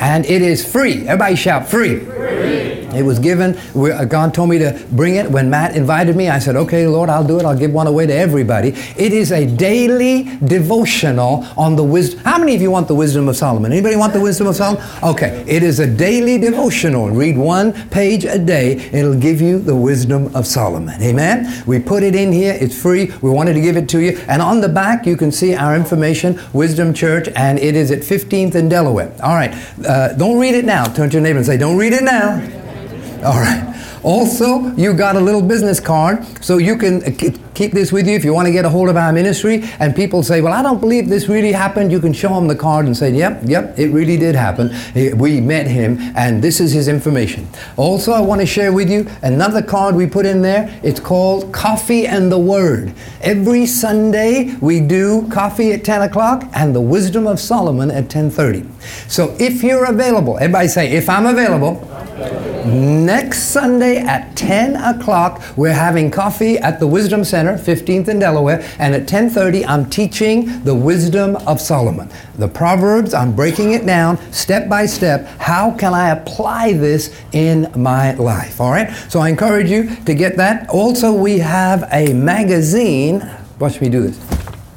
And 0.00 0.24
it 0.26 0.42
is 0.42 0.70
free. 0.70 1.06
Everybody 1.06 1.36
shout 1.36 1.68
free. 1.68 2.67
It 2.94 3.04
was 3.04 3.18
given. 3.18 3.56
uh, 3.76 4.04
God 4.04 4.34
told 4.34 4.50
me 4.50 4.58
to 4.58 4.78
bring 4.92 5.16
it. 5.16 5.30
When 5.30 5.50
Matt 5.50 5.76
invited 5.76 6.16
me, 6.16 6.28
I 6.28 6.38
said, 6.38 6.56
"Okay, 6.56 6.86
Lord, 6.86 7.10
I'll 7.10 7.24
do 7.24 7.38
it. 7.38 7.44
I'll 7.44 7.56
give 7.56 7.72
one 7.72 7.86
away 7.86 8.06
to 8.06 8.14
everybody." 8.14 8.74
It 8.96 9.12
is 9.12 9.30
a 9.32 9.46
daily 9.46 10.30
devotional 10.44 11.44
on 11.56 11.76
the 11.76 11.84
wisdom. 11.84 12.20
How 12.24 12.38
many 12.38 12.54
of 12.54 12.62
you 12.62 12.70
want 12.70 12.88
the 12.88 12.94
wisdom 12.94 13.28
of 13.28 13.36
Solomon? 13.36 13.72
Anybody 13.72 13.96
want 13.96 14.12
the 14.12 14.20
wisdom 14.20 14.46
of 14.46 14.56
Solomon? 14.56 14.82
Okay, 15.02 15.44
it 15.46 15.62
is 15.62 15.80
a 15.80 15.86
daily 15.86 16.38
devotional. 16.38 17.10
Read 17.10 17.36
one 17.36 17.72
page 17.90 18.24
a 18.24 18.38
day. 18.38 18.88
It'll 18.92 19.14
give 19.14 19.40
you 19.40 19.58
the 19.58 19.76
wisdom 19.76 20.30
of 20.34 20.46
Solomon. 20.46 21.00
Amen. 21.02 21.62
We 21.66 21.78
put 21.78 22.02
it 22.02 22.14
in 22.14 22.32
here. 22.32 22.56
It's 22.60 22.76
free. 22.76 23.12
We 23.22 23.30
wanted 23.30 23.54
to 23.54 23.60
give 23.60 23.76
it 23.76 23.88
to 23.90 24.00
you. 24.00 24.18
And 24.28 24.42
on 24.42 24.60
the 24.60 24.68
back, 24.68 25.06
you 25.06 25.16
can 25.16 25.30
see 25.32 25.54
our 25.54 25.76
information, 25.76 26.40
Wisdom 26.52 26.94
Church, 26.94 27.28
and 27.36 27.58
it 27.58 27.76
is 27.76 27.90
at 27.90 28.00
15th 28.00 28.54
and 28.54 28.68
Delaware. 28.70 29.10
All 29.22 29.34
right. 29.34 29.54
Uh, 29.86 30.12
don't 30.14 30.38
read 30.38 30.54
it 30.54 30.64
now. 30.64 30.84
Turn 30.84 31.10
to 31.10 31.14
your 31.14 31.22
neighbor 31.22 31.38
and 31.38 31.46
say, 31.46 31.56
"Don't 31.56 31.76
read 31.76 31.92
it 31.92 32.02
now." 32.02 32.40
All 33.24 33.40
right. 33.40 33.74
Also, 34.02 34.74
you 34.76 34.94
got 34.94 35.16
a 35.16 35.20
little 35.20 35.42
business 35.42 35.80
card, 35.80 36.24
so 36.42 36.58
you 36.58 36.76
can 36.76 37.02
uh, 37.02 37.10
keep 37.58 37.72
this 37.72 37.90
with 37.92 38.06
you 38.06 38.14
if 38.14 38.24
you 38.24 38.32
want 38.32 38.46
to 38.46 38.52
get 38.52 38.64
a 38.64 38.68
hold 38.68 38.88
of 38.88 38.96
our 38.96 39.12
ministry. 39.12 39.64
And 39.80 39.94
people 40.02 40.22
say, 40.22 40.40
"Well, 40.40 40.52
I 40.52 40.62
don't 40.62 40.80
believe 40.80 41.08
this 41.08 41.28
really 41.28 41.52
happened." 41.64 41.90
You 41.90 42.00
can 42.06 42.12
show 42.12 42.32
them 42.36 42.46
the 42.46 42.54
card 42.54 42.86
and 42.86 42.96
say, 42.96 43.10
"Yep, 43.10 43.42
yep, 43.46 43.64
it 43.76 43.88
really 43.98 44.16
did 44.16 44.36
happen. 44.36 44.70
We 45.24 45.40
met 45.40 45.66
him, 45.66 45.98
and 46.14 46.40
this 46.40 46.60
is 46.60 46.70
his 46.72 46.86
information." 46.96 47.48
Also, 47.76 48.12
I 48.12 48.20
want 48.20 48.40
to 48.40 48.46
share 48.46 48.72
with 48.72 48.88
you 48.88 49.00
another 49.22 49.62
card 49.74 49.96
we 49.96 50.06
put 50.06 50.24
in 50.24 50.42
there. 50.42 50.62
It's 50.82 51.00
called 51.00 51.50
Coffee 51.52 52.06
and 52.06 52.30
the 52.30 52.38
Word. 52.54 52.92
Every 53.22 53.66
Sunday 53.66 54.32
we 54.60 54.78
do 54.78 55.26
coffee 55.40 55.72
at 55.72 55.82
10 55.82 56.02
o'clock 56.02 56.44
and 56.54 56.68
the 56.78 56.84
Wisdom 56.94 57.26
of 57.26 57.40
Solomon 57.40 57.90
at 57.90 58.08
10:30. 58.08 58.62
So, 59.08 59.32
if 59.48 59.64
you're 59.64 59.86
available, 59.96 60.34
everybody 60.40 60.68
say, 60.68 60.84
"If 61.00 61.06
I'm 61.14 61.26
available." 61.26 61.72
Next 62.64 63.38
Sunday 63.56 63.94
at 64.14 64.22
10 64.36 64.76
o'clock, 64.92 65.40
we're 65.56 65.80
having 65.88 66.10
coffee 66.10 66.54
at 66.58 66.80
the 66.80 66.86
Wisdom 66.86 67.22
Center, 67.24 67.47
15th 67.54 68.08
in 68.08 68.18
Delaware, 68.18 68.62
and 68.78 68.94
at 68.94 69.06
10:30, 69.06 69.64
I'm 69.66 69.86
teaching 69.88 70.62
the 70.64 70.74
wisdom 70.74 71.36
of 71.46 71.60
Solomon. 71.60 72.08
The 72.36 72.48
Proverbs, 72.48 73.14
I'm 73.14 73.32
breaking 73.32 73.72
it 73.72 73.86
down 73.86 74.18
step 74.32 74.68
by 74.68 74.86
step. 74.86 75.26
How 75.38 75.70
can 75.72 75.94
I 75.94 76.10
apply 76.10 76.74
this 76.74 77.10
in 77.32 77.70
my 77.74 78.14
life? 78.14 78.60
All 78.60 78.70
right. 78.70 78.90
So 79.08 79.20
I 79.20 79.28
encourage 79.28 79.70
you 79.70 79.96
to 80.04 80.14
get 80.14 80.36
that. 80.36 80.68
Also, 80.68 81.12
we 81.12 81.38
have 81.38 81.88
a 81.92 82.12
magazine. 82.12 83.28
Watch 83.58 83.80
me 83.80 83.88
do 83.88 84.02
this. 84.02 84.18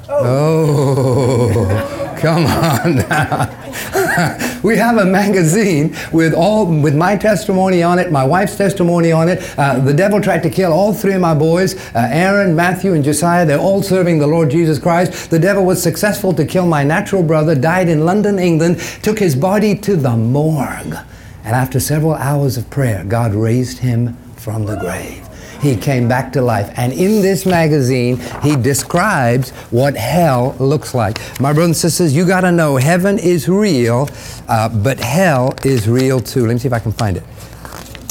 Oh, 0.10 1.54
oh. 1.56 1.98
Come 2.22 2.46
on 2.46 2.96
now. 2.98 4.60
we 4.64 4.78
have 4.78 4.98
a 4.98 5.06
magazine 5.06 5.96
with 6.12 6.34
all 6.34 6.66
with 6.66 6.96
my 6.96 7.18
testimony 7.18 7.82
on 7.82 8.00
it, 8.00 8.12
my 8.12 8.24
wife's 8.24 8.56
testimony 8.56 9.12
on 9.12 9.28
it. 9.28 9.40
Uh, 9.58 9.80
the 9.80 9.94
devil 9.94 10.22
tried 10.22 10.44
to 10.44 10.50
kill 10.50 10.72
all 10.72 10.94
three 10.94 11.14
of 11.14 11.22
my 11.22 11.34
boys, 11.34 11.76
uh, 11.96 12.08
Aaron, 12.12 12.56
Matthew, 12.56 12.94
and 12.94 13.04
Josiah. 13.04 13.46
They're 13.46 13.60
all 13.60 13.82
serving 13.82 14.20
the 14.20 14.28
Lord 14.28 14.52
Jesus 14.52 14.78
Christ. 14.78 15.30
The 15.30 15.40
devil 15.40 15.66
was 15.66 15.82
successful 15.82 16.34
to 16.34 16.46
kill 16.46 16.68
my 16.68 16.84
natural 16.84 17.24
brother. 17.24 17.56
Died 17.56 17.90
in 17.90 18.06
London, 18.06 18.38
England. 18.40 18.80
Took 19.02 19.20
his 19.20 19.36
body 19.36 19.76
to 19.80 19.96
the 19.96 20.16
morgue, 20.16 20.96
and 21.44 21.56
after 21.56 21.80
several 21.80 22.14
hours 22.14 22.58
of 22.58 22.70
prayer, 22.70 23.04
God 23.04 23.34
raised 23.34 23.80
him 23.80 24.16
from 24.36 24.66
the 24.66 24.78
grave 24.78 25.21
he 25.62 25.76
came 25.76 26.08
back 26.08 26.34
to 26.34 26.42
life. 26.42 26.72
And 26.76 26.92
in 26.92 27.22
this 27.22 27.46
magazine, 27.46 28.18
he 28.42 28.56
describes 28.56 29.52
what 29.70 29.96
hell 29.96 30.56
looks 30.60 30.94
like. 30.94 31.20
My 31.40 31.54
brothers 31.54 31.68
and 31.68 31.78
sisters, 31.78 32.16
you 32.16 32.26
got 32.26 32.42
to 32.42 32.52
know 32.52 32.78
heaven 32.78 33.20
is 33.20 33.48
real, 33.48 34.10
uh, 34.48 34.70
but 34.70 35.00
hell 35.00 35.54
is 35.64 35.88
real 35.88 36.20
too. 36.20 36.48
Let 36.48 36.54
me 36.54 36.60
see 36.60 36.68
if 36.68 36.74
I 36.74 36.80
can 36.80 36.92
find 36.92 37.18
it. 37.18 37.24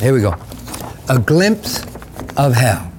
Here 0.00 0.14
we 0.14 0.20
go. 0.20 0.34
A 1.08 1.18
glimpse 1.18 1.84
of 2.36 2.54
hell. 2.54 2.89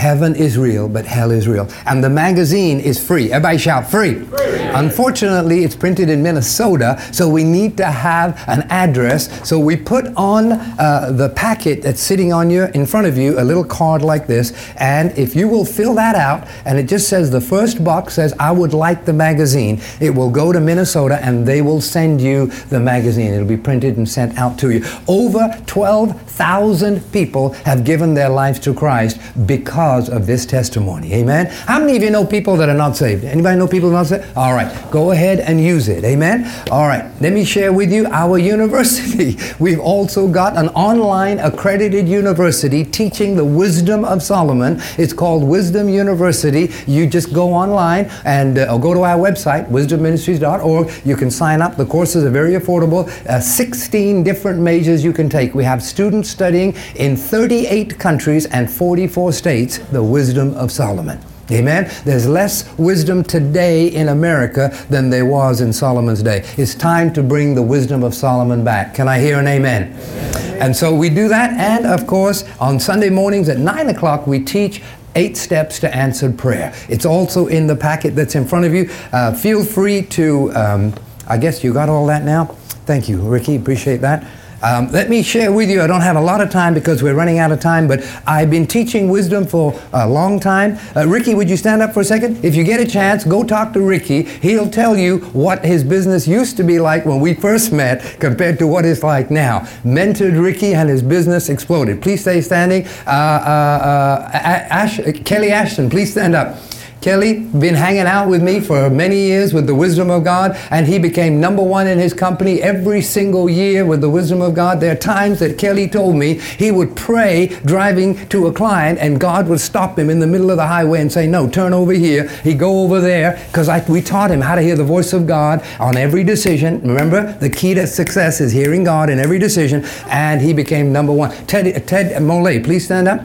Heaven 0.00 0.34
is 0.34 0.56
real, 0.56 0.88
but 0.88 1.04
hell 1.04 1.30
is 1.30 1.46
real. 1.46 1.68
And 1.84 2.02
the 2.02 2.08
magazine 2.08 2.80
is 2.80 2.98
free. 2.98 3.30
Everybody 3.30 3.58
shout 3.58 3.90
free. 3.90 4.26
Unfortunately, 4.72 5.62
it's 5.62 5.76
printed 5.76 6.08
in 6.08 6.22
Minnesota, 6.22 6.98
so 7.12 7.28
we 7.28 7.44
need 7.44 7.76
to 7.76 7.84
have 7.84 8.42
an 8.46 8.62
address. 8.70 9.46
So 9.46 9.58
we 9.58 9.76
put 9.76 10.06
on 10.16 10.52
uh, 10.52 11.12
the 11.12 11.28
packet 11.28 11.82
that's 11.82 12.00
sitting 12.00 12.32
on 12.32 12.48
you 12.48 12.64
in 12.72 12.86
front 12.86 13.08
of 13.08 13.18
you 13.18 13.38
a 13.38 13.44
little 13.44 13.62
card 13.62 14.00
like 14.00 14.26
this. 14.26 14.54
And 14.76 15.12
if 15.18 15.36
you 15.36 15.48
will 15.48 15.66
fill 15.66 15.94
that 15.96 16.14
out, 16.14 16.48
and 16.64 16.78
it 16.78 16.84
just 16.84 17.10
says 17.10 17.30
the 17.30 17.40
first 17.42 17.84
box 17.84 18.14
says, 18.14 18.32
I 18.38 18.52
would 18.52 18.72
like 18.72 19.04
the 19.04 19.12
magazine, 19.12 19.82
it 20.00 20.14
will 20.14 20.30
go 20.30 20.50
to 20.50 20.60
Minnesota 20.60 21.22
and 21.22 21.46
they 21.46 21.60
will 21.60 21.82
send 21.82 22.22
you 22.22 22.46
the 22.70 22.80
magazine. 22.80 23.34
It'll 23.34 23.46
be 23.46 23.58
printed 23.58 23.98
and 23.98 24.08
sent 24.08 24.38
out 24.38 24.58
to 24.60 24.70
you. 24.70 24.82
Over 25.06 25.62
12,000 25.66 27.12
people 27.12 27.50
have 27.64 27.84
given 27.84 28.14
their 28.14 28.30
lives 28.30 28.60
to 28.60 28.72
Christ 28.72 29.20
because 29.46 29.89
because 29.90 30.08
of 30.08 30.24
this 30.24 30.46
testimony. 30.46 31.12
Amen. 31.14 31.46
How 31.46 31.80
many 31.80 31.96
of 31.96 32.02
you 32.04 32.10
know 32.10 32.24
people 32.24 32.56
that 32.58 32.68
are 32.68 32.76
not 32.76 32.96
saved? 32.96 33.24
Anybody 33.24 33.58
know 33.58 33.66
people 33.66 33.90
not 33.90 34.06
saved? 34.06 34.24
All 34.36 34.54
right. 34.54 34.70
Go 34.92 35.10
ahead 35.10 35.40
and 35.40 35.60
use 35.60 35.88
it. 35.88 36.04
Amen. 36.04 36.46
All 36.70 36.86
right. 36.86 37.10
Let 37.20 37.32
me 37.32 37.44
share 37.44 37.72
with 37.72 37.92
you 37.92 38.06
our 38.06 38.38
university. 38.56 39.36
We've 39.58 39.80
also 39.80 40.28
got 40.28 40.56
an 40.56 40.68
online 40.68 41.40
accredited 41.40 42.08
university 42.08 42.84
teaching 42.84 43.34
the 43.34 43.44
wisdom 43.44 44.04
of 44.04 44.22
Solomon. 44.22 44.80
It's 44.96 45.12
called 45.12 45.42
Wisdom 45.42 45.88
University. 45.88 46.72
You 46.86 47.08
just 47.08 47.32
go 47.32 47.52
online 47.52 48.04
and 48.24 48.58
uh, 48.58 48.78
go 48.78 48.94
to 48.94 49.02
our 49.02 49.18
website, 49.18 49.68
wisdomministries.org. 49.70 51.04
You 51.04 51.16
can 51.16 51.32
sign 51.32 51.60
up. 51.62 51.76
The 51.76 51.86
courses 51.86 52.22
are 52.22 52.30
very 52.30 52.52
affordable. 52.52 53.08
Uh, 53.26 53.40
16 53.40 54.22
different 54.22 54.60
majors 54.60 55.02
you 55.02 55.12
can 55.12 55.28
take. 55.28 55.52
We 55.52 55.64
have 55.64 55.82
students 55.82 56.30
studying 56.30 56.76
in 56.94 57.16
38 57.16 57.98
countries 57.98 58.46
and 58.46 58.70
44 58.70 59.32
states 59.32 59.79
the 59.92 60.02
wisdom 60.02 60.54
of 60.54 60.70
Solomon. 60.70 61.20
Amen. 61.50 61.90
There's 62.04 62.28
less 62.28 62.72
wisdom 62.78 63.24
today 63.24 63.88
in 63.88 64.08
America 64.08 64.70
than 64.88 65.10
there 65.10 65.26
was 65.26 65.60
in 65.60 65.72
Solomon's 65.72 66.22
day. 66.22 66.44
It's 66.56 66.76
time 66.76 67.12
to 67.14 67.22
bring 67.22 67.54
the 67.54 67.62
wisdom 67.62 68.04
of 68.04 68.14
Solomon 68.14 68.62
back. 68.62 68.94
Can 68.94 69.08
I 69.08 69.18
hear 69.18 69.38
an 69.38 69.48
amen? 69.48 69.92
amen? 69.92 70.62
And 70.62 70.76
so 70.76 70.94
we 70.94 71.10
do 71.10 71.26
that. 71.28 71.50
And 71.52 71.86
of 71.86 72.06
course, 72.06 72.44
on 72.60 72.78
Sunday 72.78 73.10
mornings 73.10 73.48
at 73.48 73.58
9 73.58 73.88
o'clock, 73.88 74.28
we 74.28 74.38
teach 74.40 74.80
eight 75.16 75.36
steps 75.36 75.80
to 75.80 75.94
answered 75.94 76.38
prayer. 76.38 76.72
It's 76.88 77.04
also 77.04 77.48
in 77.48 77.66
the 77.66 77.74
packet 77.74 78.14
that's 78.14 78.36
in 78.36 78.46
front 78.46 78.64
of 78.64 78.72
you. 78.72 78.88
Uh, 79.12 79.34
feel 79.34 79.64
free 79.64 80.02
to, 80.02 80.52
um, 80.52 80.94
I 81.26 81.36
guess 81.36 81.64
you 81.64 81.72
got 81.72 81.88
all 81.88 82.06
that 82.06 82.22
now. 82.22 82.44
Thank 82.86 83.08
you, 83.08 83.18
Ricky. 83.18 83.56
Appreciate 83.56 83.98
that. 84.02 84.24
Um, 84.62 84.90
let 84.92 85.08
me 85.08 85.22
share 85.22 85.52
with 85.52 85.70
you, 85.70 85.80
I 85.80 85.86
don't 85.86 86.02
have 86.02 86.16
a 86.16 86.20
lot 86.20 86.40
of 86.40 86.50
time 86.50 86.74
because 86.74 87.02
we're 87.02 87.14
running 87.14 87.38
out 87.38 87.50
of 87.50 87.60
time, 87.60 87.88
but 87.88 88.00
I've 88.26 88.50
been 88.50 88.66
teaching 88.66 89.08
wisdom 89.08 89.46
for 89.46 89.80
a 89.92 90.08
long 90.08 90.38
time. 90.38 90.78
Uh, 90.94 91.06
Ricky, 91.06 91.34
would 91.34 91.48
you 91.48 91.56
stand 91.56 91.80
up 91.80 91.94
for 91.94 92.00
a 92.00 92.04
second? 92.04 92.44
If 92.44 92.54
you 92.54 92.64
get 92.64 92.78
a 92.78 92.86
chance, 92.86 93.24
go 93.24 93.42
talk 93.42 93.72
to 93.72 93.80
Ricky. 93.80 94.22
He'll 94.22 94.68
tell 94.70 94.96
you 94.96 95.18
what 95.32 95.64
his 95.64 95.82
business 95.82 96.28
used 96.28 96.56
to 96.58 96.62
be 96.62 96.78
like 96.78 97.06
when 97.06 97.20
we 97.20 97.34
first 97.34 97.72
met 97.72 98.20
compared 98.20 98.58
to 98.58 98.66
what 98.66 98.84
it's 98.84 99.02
like 99.02 99.30
now. 99.30 99.60
Mentored 99.84 100.40
Ricky 100.42 100.74
and 100.74 100.88
his 100.88 101.02
business 101.02 101.48
exploded. 101.48 102.02
Please 102.02 102.20
stay 102.20 102.40
standing. 102.40 102.86
Uh, 103.06 103.10
uh, 103.10 104.30
uh 104.34 104.38
Ash, 104.70 105.00
Kelly 105.24 105.50
Ashton, 105.50 105.88
please 105.88 106.12
stand 106.12 106.34
up. 106.34 106.58
Kelly 107.00 107.40
been 107.40 107.76
hanging 107.76 108.00
out 108.00 108.28
with 108.28 108.42
me 108.42 108.60
for 108.60 108.90
many 108.90 109.16
years 109.16 109.54
with 109.54 109.66
the 109.66 109.74
wisdom 109.74 110.10
of 110.10 110.22
God, 110.22 110.56
and 110.70 110.86
he 110.86 110.98
became 110.98 111.40
number 111.40 111.62
one 111.62 111.86
in 111.86 111.98
his 111.98 112.12
company 112.12 112.60
every 112.60 113.00
single 113.00 113.48
year 113.48 113.86
with 113.86 114.02
the 114.02 114.10
wisdom 114.10 114.42
of 114.42 114.54
God. 114.54 114.80
There 114.80 114.92
are 114.92 114.96
times 114.96 115.38
that 115.38 115.56
Kelly 115.56 115.88
told 115.88 116.16
me 116.16 116.34
he 116.34 116.70
would 116.70 116.94
pray 116.96 117.46
driving 117.64 118.26
to 118.28 118.46
a 118.48 118.52
client, 118.52 118.98
and 119.00 119.18
God 119.18 119.48
would 119.48 119.60
stop 119.60 119.98
him 119.98 120.10
in 120.10 120.20
the 120.20 120.26
middle 120.26 120.50
of 120.50 120.58
the 120.58 120.66
highway 120.66 121.00
and 121.00 121.10
say, 121.10 121.26
"No, 121.26 121.48
turn 121.48 121.72
over 121.72 121.92
here." 121.92 122.28
He'd 122.44 122.58
go 122.58 122.82
over 122.82 123.00
there 123.00 123.38
because 123.50 123.70
we 123.88 124.02
taught 124.02 124.30
him 124.30 124.42
how 124.42 124.54
to 124.54 124.62
hear 124.62 124.76
the 124.76 124.84
voice 124.84 125.14
of 125.14 125.26
God 125.26 125.62
on 125.78 125.96
every 125.96 126.22
decision. 126.22 126.82
Remember, 126.84 127.34
the 127.40 127.48
key 127.48 127.72
to 127.74 127.86
success 127.86 128.42
is 128.42 128.52
hearing 128.52 128.84
God 128.84 129.08
in 129.08 129.18
every 129.18 129.38
decision, 129.38 129.84
and 130.10 130.42
he 130.42 130.52
became 130.52 130.92
number 130.92 131.12
one. 131.12 131.32
Ted, 131.46 131.86
Ted 131.86 132.22
Molay, 132.22 132.58
please 132.58 132.84
stand 132.84 133.08
up. 133.08 133.22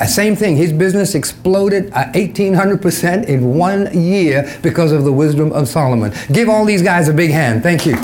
Uh, 0.00 0.06
same 0.06 0.34
thing, 0.34 0.56
his 0.56 0.72
business 0.72 1.14
exploded 1.14 1.90
1800% 1.90 3.18
uh, 3.18 3.26
in 3.26 3.54
one 3.54 3.92
year 3.92 4.58
because 4.62 4.92
of 4.92 5.04
the 5.04 5.12
wisdom 5.12 5.52
of 5.52 5.68
Solomon. 5.68 6.12
Give 6.32 6.48
all 6.48 6.64
these 6.64 6.82
guys 6.82 7.08
a 7.08 7.12
big 7.12 7.30
hand. 7.30 7.62
Thank 7.62 7.84
you. 7.84 7.96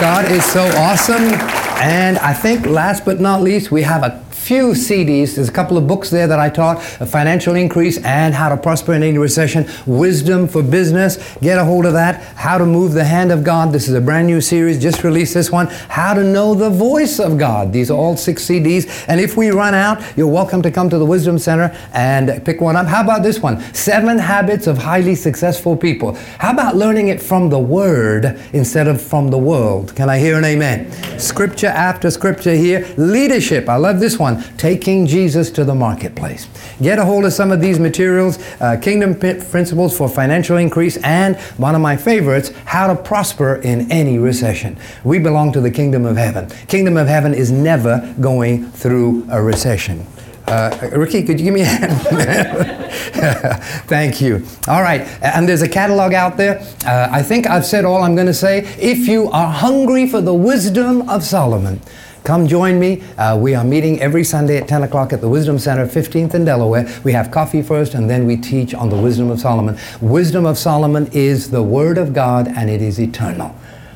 God 0.00 0.30
is 0.30 0.44
so 0.44 0.64
awesome. 0.76 1.34
And 1.82 2.18
I 2.18 2.32
think 2.32 2.66
last 2.66 3.04
but 3.04 3.20
not 3.20 3.42
least, 3.42 3.70
we 3.70 3.82
have 3.82 4.02
a 4.02 4.23
few 4.44 4.72
CDs. 4.72 5.36
There's 5.36 5.48
a 5.48 5.52
couple 5.52 5.78
of 5.78 5.86
books 5.86 6.10
there 6.10 6.26
that 6.26 6.38
I 6.38 6.50
taught 6.50 6.76
a 7.00 7.06
Financial 7.06 7.54
Increase 7.54 7.96
and 8.04 8.34
How 8.34 8.50
to 8.50 8.58
Prosper 8.58 8.92
in 8.92 9.02
Any 9.02 9.16
Recession, 9.16 9.66
Wisdom 9.86 10.46
for 10.46 10.62
Business. 10.62 11.34
Get 11.38 11.56
a 11.56 11.64
hold 11.64 11.86
of 11.86 11.94
that. 11.94 12.22
How 12.36 12.58
to 12.58 12.66
Move 12.66 12.92
the 12.92 13.04
Hand 13.04 13.32
of 13.32 13.42
God. 13.42 13.72
This 13.72 13.88
is 13.88 13.94
a 13.94 14.02
brand 14.02 14.26
new 14.26 14.42
series. 14.42 14.82
Just 14.82 15.02
released 15.02 15.32
this 15.32 15.50
one. 15.50 15.68
How 15.88 16.12
to 16.12 16.22
Know 16.22 16.52
the 16.52 16.68
Voice 16.68 17.18
of 17.18 17.38
God. 17.38 17.72
These 17.72 17.90
are 17.90 17.96
all 17.96 18.18
six 18.18 18.44
CDs. 18.44 19.06
And 19.08 19.18
if 19.18 19.34
we 19.34 19.48
run 19.48 19.72
out, 19.72 20.04
you're 20.14 20.28
welcome 20.28 20.60
to 20.60 20.70
come 20.70 20.90
to 20.90 20.98
the 20.98 21.06
Wisdom 21.06 21.38
Center 21.38 21.74
and 21.94 22.44
pick 22.44 22.60
one 22.60 22.76
up. 22.76 22.86
How 22.86 23.02
about 23.02 23.22
this 23.22 23.40
one? 23.40 23.62
Seven 23.72 24.18
Habits 24.18 24.66
of 24.66 24.76
Highly 24.76 25.14
Successful 25.14 25.74
People. 25.74 26.16
How 26.38 26.52
about 26.52 26.76
learning 26.76 27.08
it 27.08 27.22
from 27.22 27.48
the 27.48 27.58
Word 27.58 28.38
instead 28.52 28.88
of 28.88 29.00
from 29.00 29.30
the 29.30 29.38
world? 29.38 29.96
Can 29.96 30.10
I 30.10 30.18
hear 30.18 30.36
an 30.36 30.44
amen? 30.44 30.92
Scripture 31.18 31.68
after 31.68 32.10
scripture 32.10 32.54
here. 32.54 32.86
Leadership. 32.98 33.70
I 33.70 33.76
love 33.76 34.00
this 34.00 34.18
one 34.18 34.33
taking 34.56 35.06
Jesus 35.06 35.50
to 35.52 35.64
the 35.64 35.74
marketplace. 35.74 36.48
Get 36.80 36.98
a 36.98 37.04
hold 37.04 37.24
of 37.24 37.32
some 37.32 37.52
of 37.52 37.60
these 37.60 37.78
materials 37.78 38.38
uh, 38.60 38.76
Kingdom 38.80 39.14
Principles 39.14 39.96
for 39.96 40.08
Financial 40.08 40.56
Increase, 40.56 40.96
and 40.98 41.36
one 41.56 41.74
of 41.74 41.80
my 41.80 41.96
favorites, 41.96 42.52
How 42.64 42.86
to 42.86 42.94
Prosper 42.94 43.56
in 43.56 43.90
Any 43.90 44.18
Recession. 44.18 44.76
We 45.04 45.18
belong 45.18 45.52
to 45.52 45.60
the 45.60 45.70
Kingdom 45.70 46.04
of 46.04 46.16
Heaven. 46.16 46.48
Kingdom 46.68 46.96
of 46.96 47.06
Heaven 47.06 47.34
is 47.34 47.50
never 47.50 48.14
going 48.20 48.70
through 48.70 49.26
a 49.30 49.42
recession. 49.42 50.06
Uh, 50.46 50.90
Ricky, 50.92 51.22
could 51.22 51.40
you 51.40 51.44
give 51.44 51.54
me 51.54 51.62
a 51.62 51.64
hand? 51.64 51.92
Thank 53.86 54.20
you. 54.20 54.44
All 54.68 54.82
right, 54.82 55.00
and 55.22 55.48
there's 55.48 55.62
a 55.62 55.68
catalog 55.68 56.12
out 56.12 56.36
there. 56.36 56.58
Uh, 56.84 57.08
I 57.10 57.22
think 57.22 57.46
I've 57.46 57.64
said 57.64 57.86
all 57.86 58.02
I'm 58.02 58.14
going 58.14 58.26
to 58.26 58.34
say. 58.34 58.58
If 58.78 59.08
you 59.08 59.30
are 59.30 59.50
hungry 59.50 60.06
for 60.06 60.20
the 60.20 60.34
wisdom 60.34 61.08
of 61.08 61.22
Solomon, 61.22 61.80
Come 62.24 62.48
join 62.48 62.80
me. 62.80 63.02
Uh, 63.18 63.36
we 63.36 63.54
are 63.54 63.62
meeting 63.62 64.00
every 64.00 64.24
Sunday 64.24 64.56
at 64.56 64.66
10 64.66 64.84
o'clock 64.84 65.12
at 65.12 65.20
the 65.20 65.28
Wisdom 65.28 65.58
Center, 65.58 65.86
15th 65.86 66.32
in 66.32 66.46
Delaware. 66.46 66.90
We 67.04 67.12
have 67.12 67.30
coffee 67.30 67.60
first 67.60 67.92
and 67.92 68.08
then 68.08 68.26
we 68.26 68.38
teach 68.38 68.72
on 68.72 68.88
the 68.88 68.96
wisdom 68.96 69.30
of 69.30 69.40
Solomon. 69.40 69.76
Wisdom 70.00 70.46
of 70.46 70.56
Solomon 70.56 71.10
is 71.12 71.50
the 71.50 71.62
Word 71.62 71.98
of 71.98 72.14
God 72.14 72.48
and 72.48 72.70
it 72.70 72.80
is 72.80 72.98
eternal. 72.98 73.48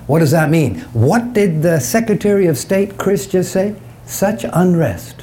What 0.06 0.18
does 0.18 0.30
that 0.32 0.50
mean? 0.50 0.80
What 0.92 1.32
did 1.32 1.62
the 1.62 1.80
Secretary 1.80 2.46
of 2.48 2.58
State, 2.58 2.98
Chris, 2.98 3.26
just 3.26 3.50
say? 3.50 3.74
Such 4.04 4.44
unrest. 4.52 5.22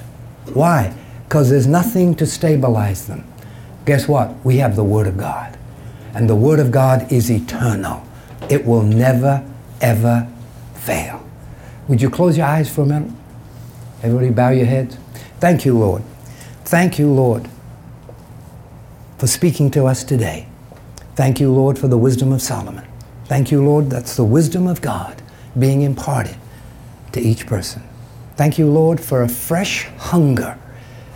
Why? 0.55 0.91
Because 1.25 1.51
there's 1.51 1.67
nothing 1.67 2.15
to 2.15 2.25
stabilize 2.25 3.05
them. 3.05 3.23
Guess 3.85 4.07
what? 4.07 4.33
We 4.43 4.57
have 4.57 4.75
the 4.75 4.83
Word 4.83 5.05
of 5.05 5.15
God. 5.15 5.59
And 6.15 6.27
the 6.27 6.35
Word 6.35 6.59
of 6.59 6.71
God 6.71 7.11
is 7.11 7.29
eternal. 7.29 8.03
It 8.49 8.65
will 8.65 8.81
never, 8.81 9.45
ever 9.79 10.27
fail. 10.73 11.24
Would 11.87 12.01
you 12.01 12.09
close 12.09 12.37
your 12.37 12.47
eyes 12.47 12.73
for 12.73 12.81
a 12.81 12.85
minute? 12.85 13.11
Everybody 14.01 14.29
bow 14.31 14.49
your 14.49 14.65
heads. 14.65 14.97
Thank 15.39 15.65
you, 15.65 15.77
Lord. 15.77 16.03
Thank 16.63 16.97
you, 16.97 17.11
Lord, 17.11 17.47
for 19.17 19.27
speaking 19.27 19.69
to 19.71 19.85
us 19.85 20.03
today. 20.03 20.47
Thank 21.15 21.39
you, 21.39 21.51
Lord, 21.51 21.77
for 21.77 21.87
the 21.87 21.97
wisdom 21.97 22.31
of 22.33 22.41
Solomon. 22.41 22.85
Thank 23.25 23.51
you, 23.51 23.63
Lord, 23.63 23.89
that's 23.89 24.15
the 24.15 24.23
wisdom 24.23 24.67
of 24.67 24.81
God 24.81 25.21
being 25.57 25.83
imparted 25.83 26.35
to 27.11 27.21
each 27.21 27.47
person. 27.47 27.83
Thank 28.35 28.57
you, 28.57 28.67
Lord, 28.67 28.99
for 28.99 29.21
a 29.21 29.29
fresh 29.29 29.85
hunger 29.97 30.57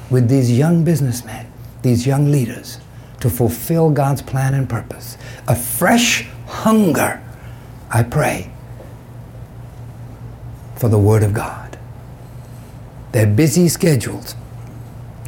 with 0.10 0.30
these 0.30 0.52
young 0.52 0.84
businessmen, 0.84 1.52
these 1.82 2.08
young 2.08 2.32
leaders, 2.32 2.80
to 3.20 3.30
fulfill 3.30 3.90
God's 3.90 4.22
plan 4.22 4.54
and 4.54 4.70
purpose. 4.70 5.18
A 5.48 5.56
fresh 5.56 6.28
hunger, 6.48 7.22
I 7.92 8.04
pray, 8.04 8.52
for 10.80 10.88
the 10.88 10.98
Word 10.98 11.24
of 11.24 11.34
God. 11.34 11.78
Their 13.12 13.28
busy 13.28 13.68
schedules, 13.68 14.34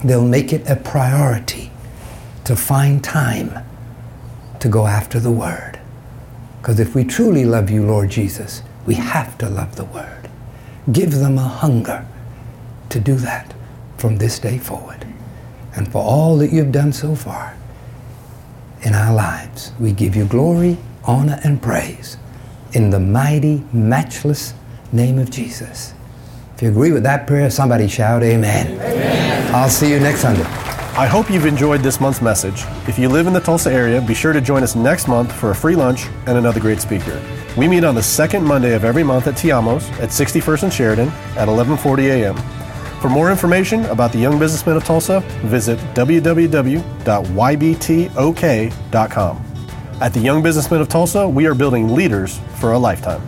they'll 0.02 0.26
make 0.26 0.54
it 0.54 0.66
a 0.70 0.78
priority 0.78 1.72
to 2.46 2.56
find 2.56 3.04
time 3.04 3.60
to 4.62 4.70
go 4.70 4.88
after 4.88 5.20
the 5.20 5.32
Word. 5.32 5.78
Because 6.62 6.80
if 6.80 6.96
we 6.96 7.04
truly 7.04 7.44
love 7.44 7.70
you, 7.70 7.86
Lord 7.86 8.10
Jesus, 8.10 8.64
we 8.86 8.96
have 8.96 9.38
to 9.40 9.50
love 9.50 9.76
the 9.76 9.84
Word. 9.84 10.30
Give 10.90 11.12
them 11.12 11.38
a 11.38 11.42
hunger 11.42 12.08
to 12.88 13.00
do 13.02 13.16
that 13.16 13.54
from 13.98 14.18
this 14.18 14.40
day 14.40 14.58
forward. 14.58 15.06
And 15.76 15.92
for 15.92 16.02
all 16.02 16.38
that 16.38 16.54
you've 16.54 16.72
done 16.72 16.94
so 16.94 17.14
far 17.14 17.58
in 18.84 18.94
our 18.94 19.14
lives, 19.14 19.74
we 19.82 19.92
give 19.92 20.16
you 20.16 20.26
glory, 20.26 20.78
honor, 21.04 21.42
and 21.44 21.62
praise 21.62 22.16
in 22.72 22.90
the 22.90 23.00
mighty, 23.02 23.66
matchless 23.74 24.54
name 24.92 25.20
of 25.20 25.30
Jesus. 25.30 25.94
If 26.56 26.62
you 26.62 26.70
agree 26.70 26.92
with 26.92 27.04
that 27.04 27.28
prayer, 27.28 27.50
somebody 27.50 27.88
shout 27.88 28.24
amen. 28.24 28.68
amen. 28.68 29.56
I'll 29.56 29.70
see 29.70 29.90
you 29.90 30.00
next 30.00 30.20
Sunday. 30.20 30.44
I 30.44 31.08
hope 31.08 31.32
you've 31.32 31.46
enjoyed 31.46 31.82
this 31.82 32.02
month's 32.02 32.22
message. 32.22 32.66
If 32.88 33.00
you 33.00 33.08
live 33.08 33.26
in 33.26 33.34
the 33.34 33.40
Tulsa 33.40 33.72
area, 33.72 34.02
be 34.02 34.14
sure 34.14 34.34
to 34.34 34.42
join 34.42 34.62
us 34.62 34.76
next 34.76 35.08
month 35.08 35.32
for 35.32 35.52
a 35.52 35.56
free 35.56 35.76
lunch 35.76 36.08
and 36.28 36.38
another 36.38 36.60
great 36.60 36.82
speaker. 36.82 37.20
We 37.58 37.68
meet 37.68 37.84
on 37.84 37.96
the 37.96 38.04
second 38.04 38.44
Monday 38.44 38.74
of 38.76 38.84
every 38.84 39.04
month 39.04 39.28
at 39.28 39.36
Tiamos 39.36 39.90
at 40.02 40.10
61st 40.10 40.64
and 40.64 40.74
Sheridan 40.74 41.08
at 41.38 41.48
11:40 41.48 42.10
a.m. 42.10 42.36
For 43.02 43.10
more 43.10 43.32
information 43.32 43.86
about 43.86 44.12
the 44.12 44.20
Young 44.20 44.38
Businessmen 44.38 44.78
of 44.78 44.84
Tulsa, 44.84 45.22
visit 45.46 45.80
www.ybtok.com. 45.96 46.42
At 50.02 50.14
the 50.14 50.20
Young 50.20 50.44
Businessmen 50.44 50.82
of 50.82 50.90
Tulsa, 50.90 51.28
we 51.28 51.48
are 51.48 51.56
building 51.56 51.96
leaders 51.96 52.40
for 52.60 52.74
a 52.74 52.78
lifetime. 52.78 53.22